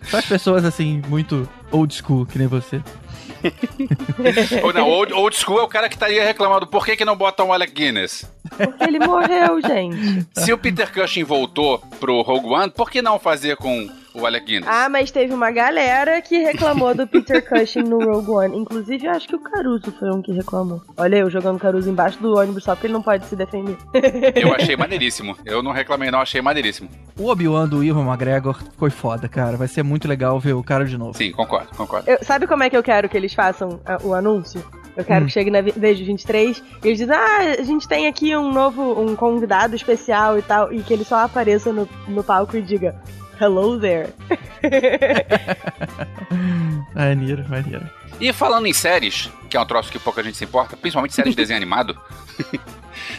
Só 0.02 0.18
as 0.18 0.26
pessoas 0.26 0.64
assim, 0.64 1.02
muito 1.08 1.48
old 1.70 1.94
school, 1.94 2.26
que 2.26 2.38
nem 2.38 2.46
você. 2.46 2.82
Ou 4.62 4.72
não, 4.72 4.88
old, 4.88 5.12
old 5.12 5.36
school 5.36 5.58
é 5.58 5.62
o 5.62 5.68
cara 5.68 5.88
que 5.88 5.96
estaria 5.96 6.24
reclamando 6.24 6.66
por 6.66 6.84
que, 6.84 6.96
que 6.96 7.04
não 7.04 7.16
botam 7.16 7.48
o 7.48 7.52
Alec 7.52 7.72
Guinness. 7.72 8.30
Porque 8.56 8.84
ele 8.84 8.98
morreu, 9.00 9.60
gente. 9.60 10.26
Se 10.34 10.52
o 10.52 10.58
Peter 10.58 10.92
Cushing 10.92 11.24
voltou 11.24 11.78
pro 11.98 12.22
Rogue 12.22 12.48
One, 12.48 12.70
por 12.70 12.90
que 12.90 13.02
não 13.02 13.18
fazer 13.18 13.56
com 13.56 13.90
o 14.14 14.26
Alec 14.26 14.44
Guinness? 14.46 14.68
Ah, 14.68 14.88
mas 14.88 15.10
teve 15.10 15.32
uma 15.32 15.50
galera 15.50 16.20
que 16.20 16.38
reclamou 16.38 16.94
do 16.94 17.06
Peter 17.06 17.42
Cushing 17.48 17.82
no 17.82 17.98
Rogue 17.98 18.30
One. 18.30 18.58
Inclusive, 18.58 19.06
eu 19.06 19.12
acho 19.12 19.26
que 19.28 19.36
o 19.36 19.40
Caruso 19.40 19.92
foi 19.98 20.10
um 20.10 20.20
que 20.22 20.32
reclamou. 20.32 20.82
Olha 20.96 21.16
eu 21.16 21.30
jogando 21.30 21.58
Caruso 21.58 21.88
embaixo 21.90 22.18
do 22.20 22.36
ônibus 22.36 22.64
só 22.64 22.74
porque 22.74 22.86
ele 22.86 22.94
não 22.94 23.02
pode 23.02 23.24
se 23.26 23.34
defender. 23.36 23.76
Eu 24.34 24.54
achei 24.54 24.76
maneiríssimo. 24.76 25.36
Eu 25.44 25.62
não 25.62 25.72
reclamei, 25.72 26.10
não, 26.10 26.20
achei 26.20 26.40
maneiríssimo. 26.42 26.88
O 27.18 27.28
Obi-Wan 27.28 27.68
do 27.68 27.82
Ivan 27.82 28.04
McGregor 28.06 28.58
foi 28.76 28.90
foda, 28.90 29.28
cara. 29.28 29.56
Vai 29.56 29.68
ser 29.68 29.82
muito 29.82 30.06
legal 30.08 30.38
ver 30.40 30.52
o 30.54 30.62
cara 30.62 30.84
de 30.84 30.96
novo. 30.98 31.14
Sim, 31.14 31.32
concordo, 31.32 31.68
concordo. 31.76 32.08
Eu- 32.10 32.18
sabe 32.22 32.46
como 32.46 32.62
é 32.62 32.70
que 32.70 32.76
eu 32.76 32.82
quero 32.82 33.08
que 33.08 33.16
eles 33.16 33.32
façam 33.34 33.80
a- 33.84 33.98
o 34.02 34.14
anúncio? 34.14 34.62
Eu 34.94 35.04
quero 35.04 35.24
Hum. 35.24 35.26
que 35.26 35.32
chegue 35.32 35.50
na 35.50 35.62
de 35.62 35.70
23 36.04 36.62
e 36.84 36.88
eles 36.88 36.98
dizem, 36.98 37.14
ah, 37.16 37.56
a 37.58 37.62
gente 37.62 37.88
tem 37.88 38.06
aqui 38.06 38.36
um 38.36 38.52
novo, 38.52 39.00
um 39.00 39.16
convidado 39.16 39.74
especial 39.74 40.38
e 40.38 40.42
tal, 40.42 40.70
e 40.70 40.82
que 40.82 40.92
ele 40.92 41.02
só 41.02 41.16
apareça 41.24 41.72
no, 41.72 41.88
no 42.06 42.22
palco 42.22 42.54
e 42.58 42.60
diga, 42.62 42.94
hello 43.42 43.78
there. 43.78 44.08
Maneiro, 46.94 47.44
maneiro. 47.48 47.88
E 48.20 48.32
falando 48.32 48.66
em 48.66 48.72
séries, 48.72 49.30
que 49.48 49.56
é 49.56 49.60
um 49.60 49.66
troço 49.66 49.90
que 49.90 49.98
pouca 49.98 50.22
gente 50.22 50.36
se 50.36 50.44
importa, 50.44 50.76
principalmente 50.76 51.14
séries 51.14 51.34
de 51.34 51.36
desenho 51.36 51.56
animado, 51.56 51.98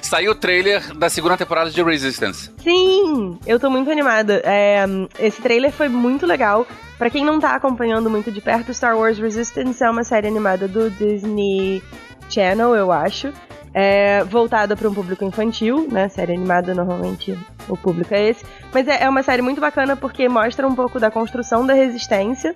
saiu 0.02 0.32
o 0.32 0.36
trailer 0.36 0.96
da 0.96 1.10
segunda 1.10 1.36
temporada 1.36 1.70
de 1.70 1.84
Resistance. 1.84 2.52
Sim, 2.62 3.38
eu 3.46 3.60
tô 3.60 3.70
muito 3.70 3.92
animada. 3.92 4.42
É, 4.46 4.86
esse 5.20 5.42
trailer 5.42 5.72
foi 5.72 5.90
muito 5.90 6.26
legal. 6.26 6.66
Pra 6.98 7.10
quem 7.10 7.26
não 7.26 7.40
tá 7.40 7.56
acompanhando 7.56 8.10
muito 8.10 8.32
de 8.32 8.40
perto, 8.40 8.74
Star 8.74 8.98
Wars 8.98 9.18
Resistance 9.18 9.84
é 9.84 9.90
uma 9.90 10.04
série 10.04 10.28
animada 10.28 10.68
do 10.68 10.90
Disney 10.92 11.82
Channel, 12.30 12.76
eu 12.76 12.92
acho. 12.92 13.34
É, 13.74 14.24
voltada 14.24 14.78
para 14.78 14.88
um 14.88 14.94
público 14.94 15.26
infantil, 15.26 15.88
né? 15.92 16.08
Série 16.08 16.34
animada, 16.34 16.76
normalmente 16.76 17.38
o 17.68 17.78
público 17.78 18.14
é 18.14 18.30
esse. 18.30 18.46
Mas 18.74 18.88
é, 18.88 19.04
é 19.04 19.10
uma 19.10 19.24
série 19.24 19.42
muito 19.42 19.62
bacana 19.62 19.96
porque 19.96 20.28
mostra 20.28 20.68
um 20.68 20.76
pouco 20.76 21.00
da 21.00 21.12
construção 21.12 21.66
da 21.66 21.74
resistência. 21.74 22.54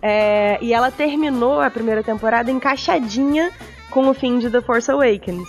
É, 0.00 0.58
e 0.60 0.72
ela 0.72 0.90
terminou 0.90 1.60
a 1.60 1.70
primeira 1.70 2.02
temporada 2.02 2.50
encaixadinha 2.50 3.50
com 3.90 4.08
o 4.08 4.14
fim 4.14 4.38
de 4.38 4.50
The 4.50 4.60
Force 4.60 4.90
Awakens. 4.90 5.48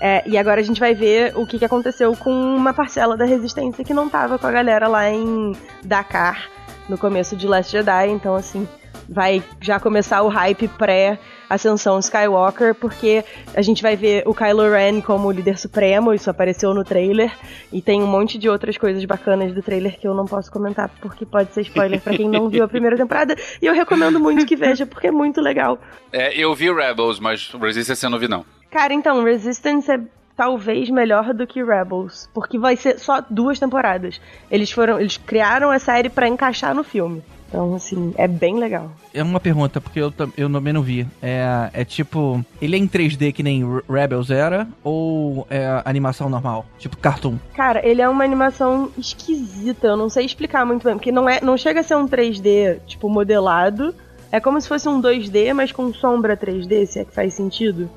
É, 0.00 0.22
e 0.26 0.38
agora 0.38 0.60
a 0.60 0.64
gente 0.64 0.80
vai 0.80 0.94
ver 0.94 1.36
o 1.36 1.46
que, 1.46 1.58
que 1.58 1.64
aconteceu 1.64 2.16
com 2.16 2.30
uma 2.30 2.72
parcela 2.72 3.16
da 3.16 3.24
resistência 3.24 3.84
que 3.84 3.92
não 3.92 4.08
tava 4.08 4.38
com 4.38 4.46
a 4.46 4.50
galera 4.50 4.88
lá 4.88 5.10
em 5.10 5.52
Dakar 5.82 6.48
no 6.88 6.96
começo 6.96 7.36
de 7.36 7.46
Last 7.46 7.70
Jedi, 7.70 8.08
então 8.08 8.34
assim, 8.34 8.66
vai 9.10 9.42
já 9.60 9.80
começar 9.80 10.22
o 10.22 10.28
hype 10.28 10.68
pré-ascensão 10.68 11.98
Skywalker, 11.98 12.76
porque 12.76 13.24
a 13.54 13.60
gente 13.60 13.82
vai 13.82 13.96
ver 13.96 14.22
o 14.24 14.32
Kylo 14.32 14.70
Ren 14.70 15.00
como 15.00 15.32
líder 15.32 15.58
supremo, 15.58 16.14
isso 16.14 16.30
apareceu 16.30 16.72
no 16.72 16.84
trailer, 16.84 17.32
e 17.72 17.82
tem 17.82 18.00
um 18.00 18.06
monte 18.06 18.38
de 18.38 18.48
outras 18.48 18.78
coisas 18.78 19.04
bacanas 19.04 19.52
do 19.52 19.60
trailer 19.60 19.98
que 19.98 20.06
eu 20.06 20.14
não 20.14 20.26
posso 20.26 20.50
comentar, 20.52 20.88
porque 21.00 21.26
pode 21.26 21.52
ser 21.52 21.62
spoiler 21.62 22.00
para 22.00 22.16
quem 22.16 22.28
não 22.28 22.48
viu 22.48 22.62
a 22.62 22.68
primeira 22.68 22.96
temporada, 22.96 23.34
e 23.60 23.66
eu 23.66 23.74
recomendo 23.74 24.20
muito 24.20 24.46
que 24.46 24.54
veja, 24.54 24.86
porque 24.86 25.08
é 25.08 25.12
muito 25.12 25.40
legal. 25.40 25.78
É, 26.12 26.32
eu 26.38 26.54
vi 26.54 26.72
Rebels, 26.72 27.18
mas 27.18 27.50
Resistance 27.60 28.04
eu 28.04 28.10
não 28.10 28.18
vi 28.18 28.28
não. 28.28 28.44
Cara, 28.70 28.94
então, 28.94 29.24
Resistance 29.24 29.90
é 29.90 30.00
talvez 30.36 30.88
melhor 30.88 31.34
do 31.34 31.46
que 31.46 31.62
Rebels, 31.62 32.30
porque 32.32 32.58
vai 32.58 32.76
ser 32.76 32.98
só 33.00 33.20
duas 33.28 33.58
temporadas. 33.58 34.20
Eles 34.50 34.70
foram, 34.70 35.00
eles 35.00 35.16
criaram 35.16 35.70
a 35.70 35.78
série 35.78 36.08
para 36.08 36.28
encaixar 36.28 36.74
no 36.74 36.84
filme. 36.84 37.22
Então, 37.50 37.74
assim, 37.74 38.14
é 38.16 38.28
bem 38.28 38.60
legal. 38.60 38.92
É 39.12 39.20
uma 39.24 39.40
pergunta, 39.40 39.80
porque 39.80 39.98
eu, 39.98 40.14
eu 40.36 40.50
também 40.50 40.72
não 40.72 40.82
vi. 40.82 41.04
É, 41.20 41.68
é 41.72 41.84
tipo, 41.84 42.44
ele 42.62 42.76
é 42.76 42.78
em 42.78 42.86
3D 42.86 43.32
que 43.32 43.42
nem 43.42 43.64
Rebels 43.90 44.30
era, 44.30 44.68
ou 44.84 45.48
é 45.50 45.82
animação 45.84 46.30
normal? 46.30 46.64
Tipo 46.78 46.96
cartoon? 46.96 47.38
Cara, 47.54 47.84
ele 47.84 48.00
é 48.00 48.08
uma 48.08 48.22
animação 48.22 48.88
esquisita, 48.96 49.88
eu 49.88 49.96
não 49.96 50.08
sei 50.08 50.24
explicar 50.24 50.64
muito 50.64 50.84
bem, 50.84 50.94
porque 50.94 51.10
não, 51.10 51.28
é, 51.28 51.40
não 51.40 51.56
chega 51.56 51.80
a 51.80 51.82
ser 51.82 51.96
um 51.96 52.06
3D, 52.06 52.78
tipo, 52.86 53.08
modelado. 53.08 53.92
É 54.30 54.38
como 54.38 54.60
se 54.60 54.68
fosse 54.68 54.88
um 54.88 55.02
2D, 55.02 55.52
mas 55.52 55.72
com 55.72 55.92
sombra 55.92 56.36
3D, 56.36 56.86
se 56.86 57.00
é 57.00 57.04
que 57.04 57.12
faz 57.12 57.34
sentido. 57.34 57.90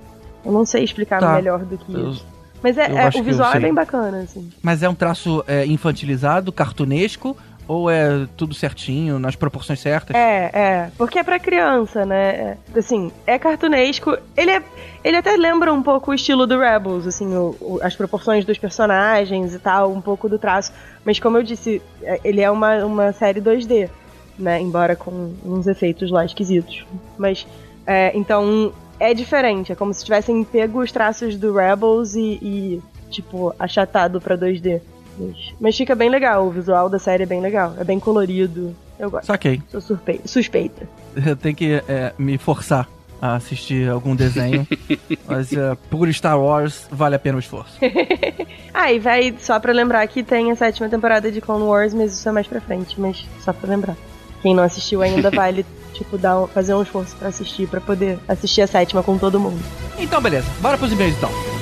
Eu 0.44 0.52
não 0.52 0.66
sei 0.66 0.84
explicar 0.84 1.20
tá. 1.20 1.36
melhor 1.36 1.60
do 1.60 1.78
que 1.78 1.94
eu... 1.94 2.10
isso. 2.10 2.34
Mas 2.64 2.78
é, 2.78 2.90
é 2.90 3.20
o 3.20 3.24
visual 3.24 3.54
é 3.54 3.60
bem 3.60 3.74
bacana, 3.74 4.20
assim. 4.20 4.50
Mas 4.62 4.82
é 4.82 4.88
um 4.88 4.96
traço 4.96 5.44
é, 5.46 5.66
infantilizado, 5.66 6.50
cartunesco, 6.50 7.36
ou 7.68 7.90
é 7.90 8.28
tudo 8.36 8.54
certinho, 8.54 9.18
nas 9.18 9.36
proporções 9.36 9.80
certas? 9.80 10.16
É, 10.16 10.52
é. 10.54 10.92
Porque 10.98 11.20
é 11.20 11.24
pra 11.24 11.40
criança, 11.40 12.06
né? 12.06 12.58
É, 12.76 12.80
assim, 12.80 13.12
é 13.26 13.40
cartunesco. 13.40 14.18
Ele 14.36 14.52
é. 14.52 14.64
Ele 15.04 15.18
até 15.18 15.36
lembra 15.36 15.74
um 15.74 15.84
pouco 15.84 16.12
o 16.12 16.14
estilo 16.14 16.48
do 16.48 16.58
Rebels, 16.58 17.06
assim, 17.06 17.28
o, 17.36 17.56
o, 17.60 17.80
as 17.82 17.96
proporções 17.96 18.46
dos 18.46 18.58
personagens 18.58 19.54
e 19.54 19.60
tal, 19.60 19.92
um 19.92 20.00
pouco 20.02 20.30
do 20.30 20.40
traço. 20.40 20.72
Mas 21.04 21.20
como 21.20 21.38
eu 21.38 21.44
disse, 21.44 21.82
é, 22.02 22.20
ele 22.24 22.42
é 22.42 22.50
uma, 22.50 22.86
uma 22.86 23.12
série 23.12 23.42
2D, 23.42 23.90
né? 24.38 24.62
Embora 24.62 24.96
com 24.96 25.34
uns 25.44 25.68
efeitos 25.68 26.12
lá 26.12 26.26
esquisitos. 26.26 26.86
Mas. 27.18 27.46
É, 27.86 28.16
então, 28.16 28.74
é 29.00 29.14
diferente. 29.14 29.72
É 29.72 29.76
como 29.76 29.94
se 29.94 30.04
tivessem 30.04 30.44
pego 30.44 30.82
os 30.82 30.92
traços 30.92 31.36
do 31.36 31.54
Rebels 31.54 32.16
e, 32.16 32.40
e 32.42 32.82
tipo, 33.10 33.54
achatado 33.60 34.20
pra 34.20 34.38
2D. 34.38 34.82
Mas, 35.18 35.54
mas, 35.60 35.78
fica 35.78 35.96
bem 35.96 36.10
legal, 36.10 36.48
o 36.48 36.52
visual 36.52 36.90
da 36.90 37.00
série 37.00 37.24
é 37.24 37.26
bem 37.26 37.42
legal. 37.42 37.74
É 37.78 37.84
bem 37.84 38.00
colorido. 38.00 38.76
Eu 39.00 39.10
gosto. 39.10 39.26
Saquei. 39.28 39.62
Sou 39.70 39.82
suspeita. 39.82 40.28
suspeita. 40.28 40.90
Eu 41.26 41.36
tenho 41.36 41.56
que 41.56 41.84
é, 41.88 42.14
me 42.18 42.38
forçar 42.38 42.88
a 43.22 43.36
assistir 43.36 43.90
algum 43.90 44.16
desenho. 44.16 44.68
mas 45.26 45.52
uh, 45.54 45.78
por 45.90 46.12
Star 46.14 46.38
Wars 46.38 46.88
vale 46.92 47.16
a 47.16 47.20
pena 47.20 47.38
o 47.38 47.40
esforço. 47.40 47.78
ah, 48.74 48.92
e 48.92 49.00
vai, 49.00 49.34
só 49.40 49.60
pra 49.60 49.72
lembrar 49.72 50.06
que 50.08 50.24
tem 50.24 50.52
a 50.52 50.56
sétima 50.56 50.90
temporada 50.90 51.32
de 51.32 51.40
Clone 51.40 51.64
Wars, 51.64 51.94
mas 51.94 52.14
isso 52.14 52.28
é 52.28 52.32
mais 52.34 52.48
pra 52.48 52.60
frente, 52.60 53.00
mas 53.00 53.26
só 53.40 53.54
pra 53.54 53.70
lembrar. 53.70 53.96
Quem 54.42 54.54
não 54.54 54.64
assistiu 54.64 55.02
ainda 55.02 55.32
vale 55.32 55.66
tipo, 55.94 56.18
dar 56.18 56.42
um, 56.42 56.48
fazer 56.48 56.74
um 56.74 56.82
esforço 56.82 57.16
para 57.16 57.30
assistir, 57.30 57.68
para 57.68 57.80
poder 57.80 58.20
assistir 58.28 58.62
a 58.62 58.68
sétima 58.68 59.02
com 59.02 59.18
todo 59.18 59.40
mundo. 59.40 59.64
Então, 59.98 60.22
beleza. 60.22 60.48
Bora 60.60 60.78
pros 60.78 60.92
e-mails 60.92 61.16
então. 61.16 61.53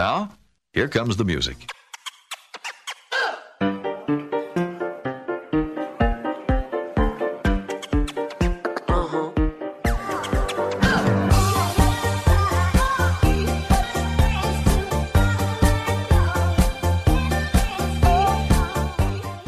Now, 0.00 0.30
here 0.72 0.88
comes 0.88 1.14
the 1.14 1.24
music. 1.24 1.66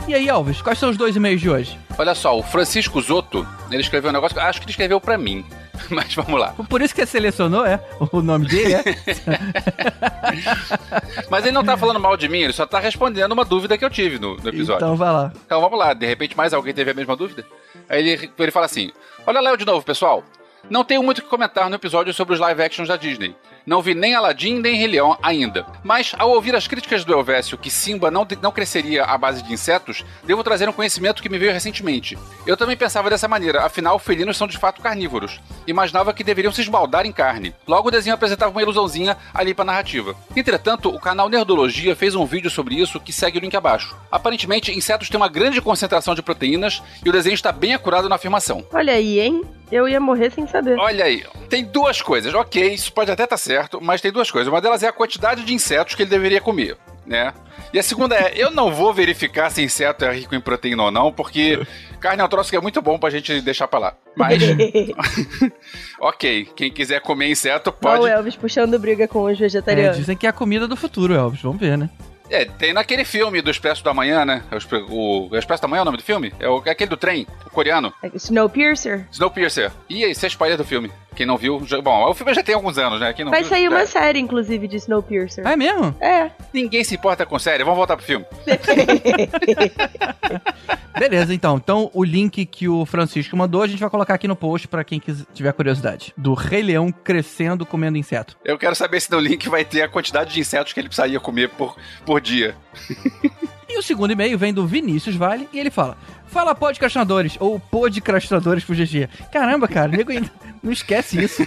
E 0.06 0.14
aí, 0.14 0.28
Alves, 0.28 0.60
quais 0.60 0.78
são 0.78 0.90
os 0.90 0.98
dois 0.98 1.16
e-mails 1.16 1.40
de 1.40 1.48
hoje? 1.48 1.78
Olha 1.96 2.14
só, 2.14 2.38
o 2.38 2.42
Francisco 2.42 3.00
Zotto, 3.00 3.48
ele 3.70 3.80
escreveu 3.80 4.10
um 4.10 4.12
negócio, 4.12 4.38
acho 4.38 4.60
que 4.60 4.66
ele 4.66 4.72
escreveu 4.72 5.00
para 5.00 5.16
mim. 5.16 5.46
Mas 5.90 6.14
vamos 6.14 6.40
lá. 6.40 6.54
Por 6.68 6.82
isso 6.82 6.94
que 6.94 7.00
ele 7.00 7.06
selecionou, 7.06 7.64
é? 7.64 7.80
O 8.12 8.20
nome 8.20 8.46
dele 8.46 8.74
é? 8.74 8.82
Mas 11.30 11.44
ele 11.44 11.52
não 11.52 11.64
tá 11.64 11.76
falando 11.76 12.00
mal 12.00 12.16
de 12.16 12.28
mim, 12.28 12.40
ele 12.40 12.52
só 12.52 12.66
tá 12.66 12.78
respondendo 12.78 13.32
uma 13.32 13.44
dúvida 13.44 13.76
que 13.76 13.84
eu 13.84 13.90
tive 13.90 14.18
no, 14.18 14.36
no 14.36 14.48
episódio. 14.48 14.84
Então 14.84 14.96
vai 14.96 15.12
lá. 15.12 15.32
Então 15.44 15.60
vamos 15.60 15.78
lá, 15.78 15.94
de 15.94 16.06
repente 16.06 16.36
mais 16.36 16.52
alguém 16.52 16.74
teve 16.74 16.90
a 16.90 16.94
mesma 16.94 17.16
dúvida? 17.16 17.44
Aí 17.88 18.08
ele, 18.08 18.30
ele 18.38 18.50
fala 18.50 18.66
assim: 18.66 18.90
Olha 19.26 19.40
Léo 19.40 19.56
de 19.56 19.64
novo, 19.64 19.84
pessoal. 19.84 20.22
Não 20.70 20.84
tenho 20.84 21.02
muito 21.02 21.18
o 21.18 21.22
que 21.22 21.28
comentar 21.28 21.68
no 21.68 21.74
episódio 21.74 22.14
sobre 22.14 22.34
os 22.34 22.40
live 22.40 22.62
actions 22.62 22.88
da 22.88 22.96
Disney. 22.96 23.34
Não 23.64 23.80
vi 23.80 23.94
nem 23.94 24.14
Aladdin 24.14 24.58
nem 24.58 24.76
Rei 24.76 24.88
Leão 24.88 25.16
ainda. 25.22 25.64
Mas, 25.84 26.14
ao 26.18 26.30
ouvir 26.30 26.54
as 26.54 26.66
críticas 26.66 27.04
do 27.04 27.12
Elvésio 27.12 27.56
que 27.56 27.70
Simba 27.70 28.10
não, 28.10 28.26
não 28.40 28.50
cresceria 28.50 29.04
à 29.04 29.16
base 29.16 29.42
de 29.42 29.52
insetos, 29.52 30.04
devo 30.24 30.42
trazer 30.42 30.68
um 30.68 30.72
conhecimento 30.72 31.22
que 31.22 31.28
me 31.28 31.38
veio 31.38 31.52
recentemente. 31.52 32.18
Eu 32.46 32.56
também 32.56 32.76
pensava 32.76 33.08
dessa 33.08 33.28
maneira, 33.28 33.64
afinal, 33.64 33.98
felinos 33.98 34.36
são 34.36 34.46
de 34.46 34.58
fato 34.58 34.82
carnívoros. 34.82 35.40
Imaginava 35.66 36.12
que 36.12 36.24
deveriam 36.24 36.52
se 36.52 36.60
esbaldar 36.60 37.06
em 37.06 37.12
carne. 37.12 37.54
Logo, 37.66 37.88
o 37.88 37.90
desenho 37.90 38.14
apresentava 38.14 38.50
uma 38.50 38.62
ilusãozinha 38.62 39.16
ali 39.32 39.54
pra 39.54 39.64
narrativa. 39.64 40.16
Entretanto, 40.34 40.88
o 40.88 40.98
canal 40.98 41.28
Nerdologia 41.28 41.94
fez 41.94 42.14
um 42.14 42.26
vídeo 42.26 42.50
sobre 42.50 42.74
isso 42.74 42.98
que 42.98 43.12
segue 43.12 43.38
o 43.38 43.40
link 43.40 43.56
abaixo. 43.56 43.96
Aparentemente, 44.10 44.72
insetos 44.72 45.08
têm 45.08 45.16
uma 45.20 45.28
grande 45.28 45.60
concentração 45.60 46.14
de 46.14 46.22
proteínas 46.22 46.82
e 47.04 47.08
o 47.08 47.12
desenho 47.12 47.34
está 47.34 47.52
bem 47.52 47.74
acurado 47.74 48.08
na 48.08 48.16
afirmação. 48.16 48.66
Olha 48.72 48.94
aí, 48.94 49.20
hein? 49.20 49.42
Eu 49.72 49.88
ia 49.88 49.98
morrer 49.98 50.30
sem 50.30 50.46
saber. 50.46 50.78
Olha 50.78 51.06
aí, 51.06 51.24
tem 51.48 51.64
duas 51.64 52.02
coisas. 52.02 52.34
Ok, 52.34 52.74
isso 52.74 52.92
pode 52.92 53.10
até 53.10 53.24
estar 53.24 53.36
tá 53.36 53.42
certo, 53.42 53.80
mas 53.80 54.02
tem 54.02 54.12
duas 54.12 54.30
coisas. 54.30 54.52
Uma 54.52 54.60
delas 54.60 54.82
é 54.82 54.88
a 54.88 54.92
quantidade 54.92 55.42
de 55.42 55.54
insetos 55.54 55.94
que 55.94 56.02
ele 56.02 56.10
deveria 56.10 56.42
comer, 56.42 56.76
né? 57.06 57.32
E 57.72 57.78
a 57.78 57.82
segunda 57.82 58.14
é, 58.14 58.34
eu 58.36 58.50
não 58.50 58.70
vou 58.70 58.92
verificar 58.92 59.48
se 59.48 59.62
inseto 59.62 60.04
é 60.04 60.12
rico 60.12 60.34
em 60.34 60.40
proteína 60.42 60.82
ou 60.82 60.90
não, 60.90 61.10
porque 61.10 61.66
carne 61.98 62.20
é 62.20 62.24
um 62.24 62.28
troço 62.28 62.50
que 62.50 62.56
é 62.56 62.60
muito 62.60 62.82
bom 62.82 62.98
pra 62.98 63.08
gente 63.08 63.40
deixar 63.40 63.66
pra 63.66 63.78
lá. 63.78 63.94
Mas. 64.14 64.42
ok, 65.98 66.50
quem 66.54 66.70
quiser 66.70 67.00
comer 67.00 67.30
inseto 67.30 67.72
pode. 67.72 68.02
Olha 68.02 68.14
o 68.14 68.18
Elvis 68.18 68.36
puxando 68.36 68.78
briga 68.78 69.08
com 69.08 69.24
os 69.24 69.38
vegetarianos. 69.38 69.96
É, 69.96 70.00
dizem 70.00 70.16
que 70.18 70.26
é 70.26 70.28
a 70.28 70.34
comida 70.34 70.68
do 70.68 70.76
futuro, 70.76 71.14
Elvis. 71.14 71.40
Vamos 71.40 71.58
ver, 71.58 71.78
né? 71.78 71.88
É, 72.32 72.46
tem 72.46 72.72
naquele 72.72 73.04
filme 73.04 73.42
do 73.42 73.50
Expresso 73.50 73.84
da 73.84 73.92
Manhã, 73.92 74.24
né? 74.24 74.42
O, 74.88 75.28
o 75.28 75.36
Expresso 75.36 75.60
da 75.60 75.68
Manhã 75.68 75.80
é 75.80 75.82
o 75.82 75.84
nome 75.84 75.98
do 75.98 76.02
filme? 76.02 76.32
É, 76.40 76.48
o, 76.48 76.62
é 76.64 76.70
aquele 76.70 76.88
do 76.88 76.96
trem, 76.96 77.26
o 77.44 77.50
coreano. 77.50 77.92
É 78.02 78.10
Snowpiercer? 78.14 79.06
Snowpiercer. 79.12 79.70
E 79.86 80.02
aí, 80.02 80.14
você 80.14 80.24
é 80.24 80.28
spoiler 80.28 80.56
do 80.56 80.64
filme. 80.64 80.90
Quem 81.14 81.26
não 81.26 81.36
viu, 81.36 81.62
já, 81.66 81.80
bom, 81.80 82.10
o 82.10 82.14
filme 82.14 82.34
já 82.34 82.42
tem 82.42 82.54
alguns 82.54 82.78
anos, 82.78 83.00
né? 83.00 83.12
Quem 83.12 83.24
não 83.24 83.30
Vai 83.30 83.42
viu, 83.42 83.50
sair 83.50 83.64
já... 83.64 83.70
uma 83.70 83.86
série, 83.86 84.18
inclusive, 84.18 84.66
de 84.66 84.76
Snowpiercer. 84.76 85.46
É 85.46 85.56
mesmo? 85.56 85.94
É. 86.00 86.30
Ninguém 86.52 86.82
se 86.84 86.94
importa 86.94 87.26
com 87.26 87.38
série, 87.38 87.64
vamos 87.64 87.76
voltar 87.76 87.96
pro 87.96 88.04
filme. 88.04 88.24
Beleza, 90.98 91.34
então. 91.34 91.56
Então, 91.56 91.90
o 91.92 92.04
link 92.04 92.44
que 92.46 92.68
o 92.68 92.86
Francisco 92.86 93.36
mandou, 93.36 93.62
a 93.62 93.66
gente 93.66 93.80
vai 93.80 93.90
colocar 93.90 94.14
aqui 94.14 94.28
no 94.28 94.36
post 94.36 94.68
para 94.68 94.84
quem 94.84 95.00
quiser, 95.00 95.26
tiver 95.34 95.52
curiosidade. 95.52 96.12
Do 96.16 96.34
Rei 96.34 96.62
Leão 96.62 96.92
crescendo 96.92 97.66
comendo 97.66 97.98
inseto. 97.98 98.36
Eu 98.44 98.58
quero 98.58 98.74
saber 98.74 99.00
se 99.00 99.10
no 99.10 99.18
link 99.18 99.48
vai 99.48 99.64
ter 99.64 99.82
a 99.82 99.88
quantidade 99.88 100.32
de 100.32 100.40
insetos 100.40 100.72
que 100.72 100.80
ele 100.80 100.88
precisaria 100.88 101.18
comer 101.18 101.48
por, 101.50 101.76
por 102.04 102.20
dia. 102.20 102.54
e 103.72 103.78
o 103.78 103.82
segundo 103.82 104.12
e-mail 104.12 104.36
vem 104.36 104.52
do 104.52 104.66
Vinícius 104.66 105.16
Vale 105.16 105.48
e 105.52 105.58
ele 105.58 105.70
fala: 105.70 105.96
Fala 106.26 106.54
podcastinadores, 106.54 107.36
ou 107.40 107.58
podcastinadores 107.58 108.64
pro 108.64 108.74
GG. 108.74 109.06
Caramba, 109.30 109.68
cara, 109.68 109.88
nego 109.88 110.12
ainda 110.12 110.30
não 110.62 110.72
esquece 110.72 111.22
isso. 111.22 111.42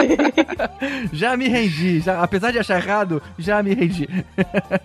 já 1.12 1.36
me 1.36 1.46
rendi, 1.46 2.00
já, 2.00 2.22
apesar 2.22 2.50
de 2.50 2.58
achar 2.58 2.78
errado, 2.78 3.22
já 3.38 3.62
me 3.62 3.74
rendi. 3.74 4.08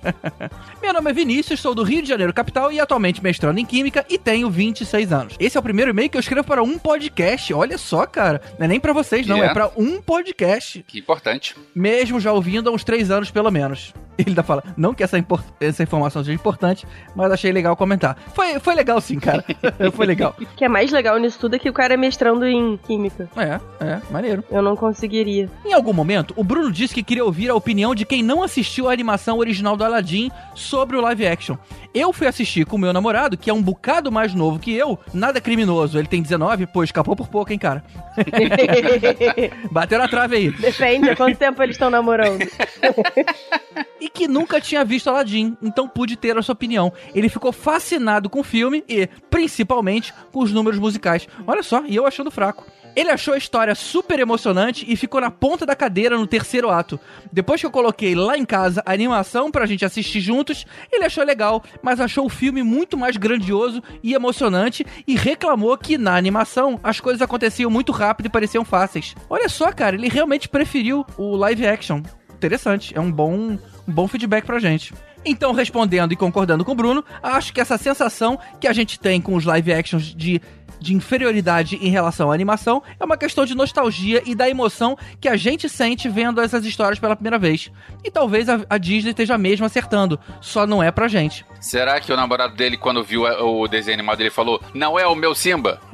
Meu 0.81 0.93
nome 0.93 1.11
é 1.11 1.13
Vinícius, 1.13 1.61
sou 1.61 1.73
do 1.73 1.83
Rio 1.83 2.01
de 2.01 2.09
Janeiro, 2.09 2.33
capital, 2.33 2.71
e 2.71 2.79
atualmente 2.79 3.23
mestrando 3.23 3.59
em 3.59 3.65
Química 3.65 4.05
e 4.09 4.17
tenho 4.17 4.49
26 4.49 5.13
anos. 5.13 5.35
Esse 5.39 5.55
é 5.55 5.59
o 5.59 5.63
primeiro 5.63 5.91
e-mail 5.91 6.09
que 6.09 6.17
eu 6.17 6.21
escrevo 6.21 6.45
para 6.45 6.61
um 6.63 6.77
podcast. 6.77 7.53
Olha 7.53 7.77
só, 7.77 8.05
cara. 8.05 8.41
Não 8.59 8.65
é 8.65 8.67
nem 8.67 8.79
para 8.79 8.91
vocês, 8.91 9.25
não, 9.25 9.37
yeah. 9.37 9.51
é 9.51 9.53
para 9.53 9.71
um 9.81 10.01
podcast. 10.01 10.83
Que 10.87 10.99
importante. 10.99 11.55
Mesmo 11.73 12.19
já 12.19 12.33
ouvindo 12.33 12.69
há 12.69 12.73
uns 12.73 12.83
três 12.83 13.09
anos, 13.09 13.31
pelo 13.31 13.49
menos. 13.49 13.93
Ele 14.17 14.31
ainda 14.31 14.43
fala, 14.43 14.63
não 14.77 14.93
que 14.93 15.03
essa, 15.03 15.17
essa 15.59 15.83
informação 15.83 16.23
seja 16.23 16.35
importante, 16.35 16.85
mas 17.15 17.31
achei 17.31 17.51
legal 17.51 17.75
comentar. 17.75 18.17
Foi, 18.33 18.59
foi 18.59 18.75
legal 18.75 18.99
sim, 19.01 19.19
cara. 19.19 19.43
foi 19.93 20.05
legal. 20.05 20.35
O 20.39 20.45
que 20.45 20.65
é 20.65 20.67
mais 20.67 20.91
legal 20.91 21.17
nisso 21.17 21.39
tudo 21.39 21.55
é 21.55 21.59
que 21.59 21.69
o 21.69 21.73
cara 21.73 21.93
é 21.93 21.97
mestrando 21.97 22.45
em 22.45 22.77
química. 22.77 23.29
É, 23.35 23.59
é, 23.83 24.01
maneiro. 24.11 24.43
Eu 24.51 24.61
não 24.61 24.75
conseguiria. 24.75 25.49
Em 25.65 25.73
algum 25.73 25.93
momento, 25.93 26.33
o 26.37 26.43
Bruno 26.43 26.71
disse 26.71 26.93
que 26.93 27.03
queria 27.03 27.25
ouvir 27.25 27.49
a 27.49 27.55
opinião 27.55 27.95
de 27.95 28.05
quem 28.05 28.21
não 28.21 28.43
assistiu 28.43 28.89
a 28.89 28.93
animação 28.93 29.37
original 29.39 29.75
do 29.75 29.83
Aladdin 29.83 30.31
sobre 30.53 30.97
o 30.97 31.01
live 31.01 31.25
action. 31.25 31.55
Eu 31.93 32.13
fui 32.13 32.27
assistir 32.27 32.65
com 32.65 32.77
o 32.77 32.79
meu 32.79 32.93
namorado, 32.93 33.37
que 33.37 33.49
é 33.49 33.53
um 33.53 33.61
bocado 33.61 34.11
mais 34.11 34.33
novo 34.33 34.59
que 34.59 34.73
eu, 34.73 34.97
nada 35.13 35.41
criminoso. 35.41 35.97
Ele 35.97 36.07
tem 36.07 36.21
19, 36.21 36.67
pô, 36.67 36.83
escapou 36.83 37.15
por 37.15 37.27
pouco, 37.27 37.51
hein, 37.51 37.59
cara. 37.59 37.83
Bateu 39.71 39.99
na 39.99 40.07
trave 40.07 40.35
aí. 40.35 40.51
Depende, 40.51 41.09
há 41.09 41.15
quanto 41.15 41.37
tempo 41.37 41.61
eles 41.61 41.75
estão 41.75 41.89
namorando. 41.89 42.39
e 44.01 44.09
que 44.09 44.27
nunca 44.27 44.59
tinha 44.59 44.83
visto 44.83 45.09
Aladdin, 45.09 45.55
então 45.61 45.87
pude 45.87 46.17
ter 46.17 46.35
a 46.35 46.41
sua 46.41 46.53
opinião. 46.53 46.91
Ele 47.13 47.29
ficou 47.29 47.53
fascinado 47.53 48.29
com 48.29 48.39
o 48.39 48.43
filme 48.43 48.83
e, 48.89 49.07
principalmente, 49.29 50.11
com 50.31 50.39
os 50.39 50.51
números 50.51 50.79
musicais. 50.79 51.27
Olha 51.45 51.61
só, 51.61 51.83
e 51.85 51.95
eu 51.95 52.07
achando 52.07 52.31
fraco. 52.31 52.65
Ele 52.95 53.09
achou 53.09 53.33
a 53.33 53.37
história 53.37 53.73
super 53.73 54.19
emocionante 54.19 54.85
e 54.87 54.97
ficou 54.97 55.21
na 55.21 55.31
ponta 55.31 55.65
da 55.65 55.75
cadeira 55.75 56.17
no 56.17 56.27
terceiro 56.27 56.69
ato. 56.69 56.99
Depois 57.31 57.61
que 57.61 57.65
eu 57.65 57.71
coloquei 57.71 58.15
lá 58.15 58.37
em 58.37 58.43
casa 58.43 58.83
a 58.85 58.91
animação 58.91 59.49
pra 59.49 59.65
gente 59.65 59.85
assistir 59.85 60.19
juntos, 60.19 60.65
ele 60.91 61.05
achou 61.05 61.23
legal, 61.23 61.63
mas 61.81 62.01
achou 62.01 62.25
o 62.25 62.29
filme 62.29 62.63
muito 62.63 62.97
mais 62.97 63.15
grandioso 63.15 63.81
e 64.03 64.13
emocionante 64.13 64.85
e 65.07 65.15
reclamou 65.15 65.77
que 65.77 65.97
na 65.97 66.17
animação 66.17 66.79
as 66.83 66.99
coisas 66.99 67.21
aconteciam 67.21 67.71
muito 67.71 67.93
rápido 67.93 68.25
e 68.25 68.29
pareciam 68.29 68.65
fáceis. 68.65 69.15
Olha 69.29 69.47
só, 69.47 69.71
cara, 69.71 69.95
ele 69.95 70.09
realmente 70.09 70.49
preferiu 70.49 71.05
o 71.17 71.35
live 71.37 71.65
action. 71.65 72.01
Interessante, 72.41 72.97
é 72.97 72.99
um 72.99 73.11
bom, 73.11 73.35
um 73.35 73.59
bom 73.85 74.07
feedback 74.07 74.47
pra 74.47 74.57
gente. 74.57 74.95
Então, 75.23 75.51
respondendo 75.53 76.11
e 76.11 76.15
concordando 76.15 76.65
com 76.65 76.71
o 76.71 76.75
Bruno, 76.75 77.03
acho 77.21 77.53
que 77.53 77.61
essa 77.61 77.77
sensação 77.77 78.39
que 78.59 78.67
a 78.67 78.73
gente 78.73 78.99
tem 78.99 79.21
com 79.21 79.35
os 79.35 79.45
live 79.45 79.73
actions 79.73 80.15
de 80.15 80.41
de 80.81 80.95
inferioridade 80.95 81.75
em 81.75 81.89
relação 81.89 82.31
à 82.31 82.33
animação 82.33 82.81
é 82.99 83.05
uma 83.05 83.15
questão 83.15 83.45
de 83.45 83.53
nostalgia 83.53 84.23
e 84.25 84.33
da 84.33 84.49
emoção 84.49 84.97
que 85.19 85.29
a 85.29 85.37
gente 85.37 85.69
sente 85.69 86.09
vendo 86.09 86.41
essas 86.41 86.65
histórias 86.65 86.97
pela 86.97 87.15
primeira 87.15 87.37
vez. 87.37 87.71
E 88.03 88.09
talvez 88.09 88.49
a, 88.49 88.61
a 88.67 88.79
Disney 88.79 89.11
esteja 89.11 89.37
mesmo 89.37 89.65
acertando, 89.65 90.19
só 90.41 90.65
não 90.65 90.81
é 90.81 90.89
pra 90.91 91.07
gente. 91.07 91.45
Será 91.59 92.01
que 92.01 92.11
o 92.11 92.15
namorado 92.15 92.55
dele, 92.55 92.75
quando 92.75 93.03
viu 93.03 93.21
o 93.21 93.67
desenho 93.67 93.93
animado, 93.93 94.19
ele 94.21 94.31
falou: 94.31 94.59
Não 94.73 94.97
é 94.97 95.05
o 95.05 95.13
meu 95.13 95.35
Simba? 95.35 95.79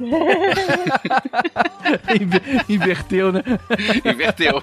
Inverteu, 2.66 3.30
né? 3.30 3.42
Inverteu. 4.02 4.62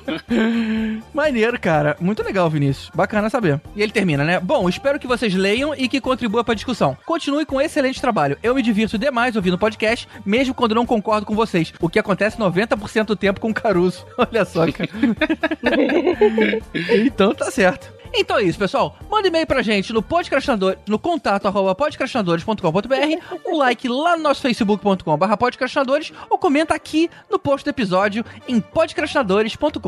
Maneiro, 1.14 1.60
cara. 1.60 1.96
Muito 2.00 2.24
legal, 2.24 2.50
Vinícius. 2.50 2.90
Bacana 2.96 3.30
saber. 3.30 3.62
E 3.76 3.84
ele 3.84 3.92
termina, 3.92 4.24
né? 4.24 4.40
Bom, 4.40 4.55
espero 4.70 5.00
que 5.00 5.08
vocês 5.08 5.34
leiam 5.34 5.74
e 5.76 5.88
que 5.88 6.02
contribua 6.02 6.44
pra 6.44 6.54
discussão. 6.54 6.98
Continue 7.06 7.46
com 7.46 7.62
excelente 7.62 8.00
trabalho. 8.00 8.38
Eu 8.42 8.56
me 8.56 8.62
divirto 8.62 8.98
demais 8.98 9.36
ouvindo 9.36 9.58
podcast, 9.58 10.08
mesmo 10.26 10.54
quando 10.54 10.74
não 10.74 10.86
concordo 10.86 11.26
com 11.26 11.36
vocês. 11.36 11.74
O 11.82 11.90
que 11.90 12.00
acontece 12.00 12.38
90% 12.38 13.06
do 13.06 13.16
tempo 13.16 13.40
com 13.40 13.50
o 13.50 13.54
Caruso. 13.54 14.06
Olha 14.18 14.46
só, 14.46 14.66
cara. 14.72 14.90
então 17.06 17.34
tá 17.34 17.52
certo. 17.52 17.95
Então 18.18 18.38
é 18.38 18.44
isso, 18.44 18.58
pessoal. 18.58 18.96
Manda 19.10 19.28
e-mail 19.28 19.46
pra 19.46 19.62
gente 19.62 19.92
no 19.92 20.02
podcastinador, 20.02 20.78
no 20.88 20.98
contato 20.98 21.48
arroba 21.48 21.76
podcastinadores.com.br, 21.76 23.46
um 23.46 23.58
like 23.58 23.90
lá 23.90 24.16
no 24.16 24.24
nosso 24.24 24.42
facebook.com 24.42 25.18
barra 25.18 25.36
podcastinadores 25.36 26.14
ou 26.30 26.38
comenta 26.38 26.74
aqui 26.74 27.10
no 27.30 27.38
post 27.38 27.66
do 27.66 27.70
episódio 27.70 28.24
em 28.48 28.62
podcastinadores.com.br. 28.62 29.80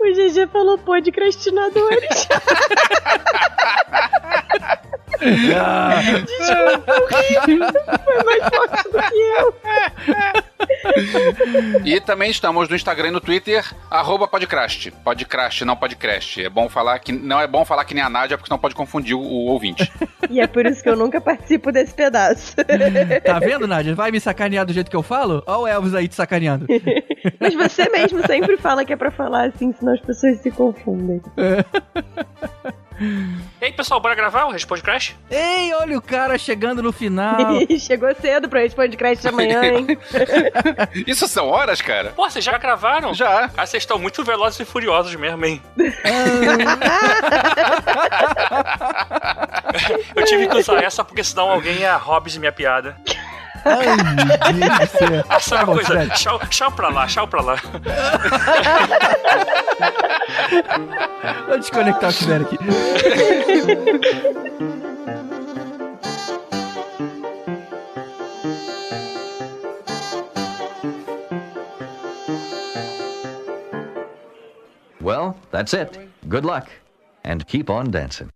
O 0.00 0.12
GG 0.12 0.48
falou 0.48 0.76
podcastinadores. 0.78 2.26
Ah. 5.56 6.02
Foi 8.04 8.24
mais 8.24 8.42
forte 8.54 8.82
do 8.90 8.98
que 8.98 9.16
eu. 9.38 9.54
E 11.84 12.00
também 12.00 12.30
estamos 12.30 12.68
no 12.68 12.76
Instagram 12.76 13.08
e 13.08 13.10
no 13.10 13.20
Twitter, 13.20 13.64
arroba 13.90 14.28
podcrast. 14.28 14.90
Podcrast, 15.02 15.62
não 15.62 15.76
podcast. 15.76 16.44
É 16.44 16.48
bom 16.48 16.68
falar 16.68 16.98
que. 16.98 17.12
Não 17.12 17.40
é 17.40 17.46
bom 17.46 17.64
falar 17.64 17.84
que 17.84 17.94
nem 17.94 18.02
a 18.02 18.10
Nádia, 18.10 18.36
porque 18.36 18.48
senão 18.48 18.58
pode 18.58 18.74
confundir 18.74 19.14
o, 19.14 19.20
o 19.20 19.46
ouvinte. 19.46 19.90
E 20.30 20.40
é 20.40 20.46
por 20.46 20.66
isso 20.66 20.82
que 20.82 20.88
eu 20.88 20.96
nunca 20.96 21.20
participo 21.20 21.72
desse 21.72 21.94
pedaço. 21.94 22.54
Tá 23.24 23.38
vendo, 23.38 23.66
Nádia? 23.66 23.94
Vai 23.94 24.10
me 24.10 24.20
sacanear 24.20 24.66
do 24.66 24.72
jeito 24.72 24.90
que 24.90 24.96
eu 24.96 25.02
falo? 25.02 25.42
Olha 25.46 25.58
o 25.58 25.66
Elvis 25.66 25.94
aí 25.94 26.08
te 26.08 26.14
sacaneando. 26.14 26.66
Mas 27.40 27.54
você 27.54 27.88
mesmo 27.88 28.24
sempre 28.26 28.56
fala 28.56 28.84
que 28.84 28.92
é 28.92 28.96
pra 28.96 29.10
falar 29.10 29.48
assim, 29.48 29.72
senão 29.72 29.94
as 29.94 30.00
pessoas 30.00 30.38
se 30.40 30.50
confundem. 30.50 31.22
E 31.38 32.83
aí, 33.60 33.72
pessoal, 33.72 34.00
bora 34.00 34.14
gravar 34.14 34.44
o 34.44 34.50
Responde 34.50 34.82
Crash? 34.82 35.14
Ei, 35.30 35.72
olha 35.74 35.98
o 35.98 36.02
cara 36.02 36.38
chegando 36.38 36.82
no 36.82 36.92
final. 36.92 37.36
Chegou 37.78 38.14
cedo 38.20 38.48
pra 38.48 38.60
Responde 38.60 38.96
Crash 38.96 39.26
amanhã, 39.26 39.64
hein? 39.64 39.86
Isso 41.06 41.26
são 41.28 41.48
horas, 41.48 41.80
cara? 41.80 42.12
Pô, 42.14 42.28
vocês 42.28 42.44
já 42.44 42.56
gravaram? 42.58 43.12
Já. 43.14 43.50
Ah, 43.56 43.66
vocês 43.66 43.82
estão 43.82 43.98
muito 43.98 44.22
velozes 44.24 44.60
e 44.60 44.64
furiosos 44.64 45.14
mesmo, 45.14 45.44
hein? 45.44 45.62
Eu 50.14 50.24
tive 50.24 50.48
que 50.48 50.56
usar 50.58 50.82
essa 50.82 51.04
porque 51.04 51.24
senão 51.24 51.50
alguém 51.50 51.80
ia 51.80 51.96
Hobbes 51.96 52.36
minha 52.36 52.52
piada. 52.52 52.96
Ai, 53.64 53.96
meu 53.96 54.68
Deus 54.68 54.78
do 54.78 54.86
céu. 54.98 55.24
Ah, 55.28 55.40
sabe 55.40 55.64
Tá 55.64 55.70
uma 55.72 55.82
coisa? 55.82 56.08
Tchau, 56.14 56.38
tchau 56.48 56.72
pra 56.72 56.88
lá, 56.88 57.06
tchau 57.06 57.26
pra 57.28 57.40
lá. 57.42 57.56
Vou 61.48 61.58
desconectar 61.58 62.10
o 62.10 62.12
Tibério 62.12 62.46
aqui. 62.46 62.58
Well, 75.00 75.36
that's 75.50 75.74
it. 75.74 75.98
Good 76.28 76.44
luck. 76.44 76.70
And 77.24 77.46
keep 77.46 77.68
on 77.70 77.90
dancing. 77.90 78.30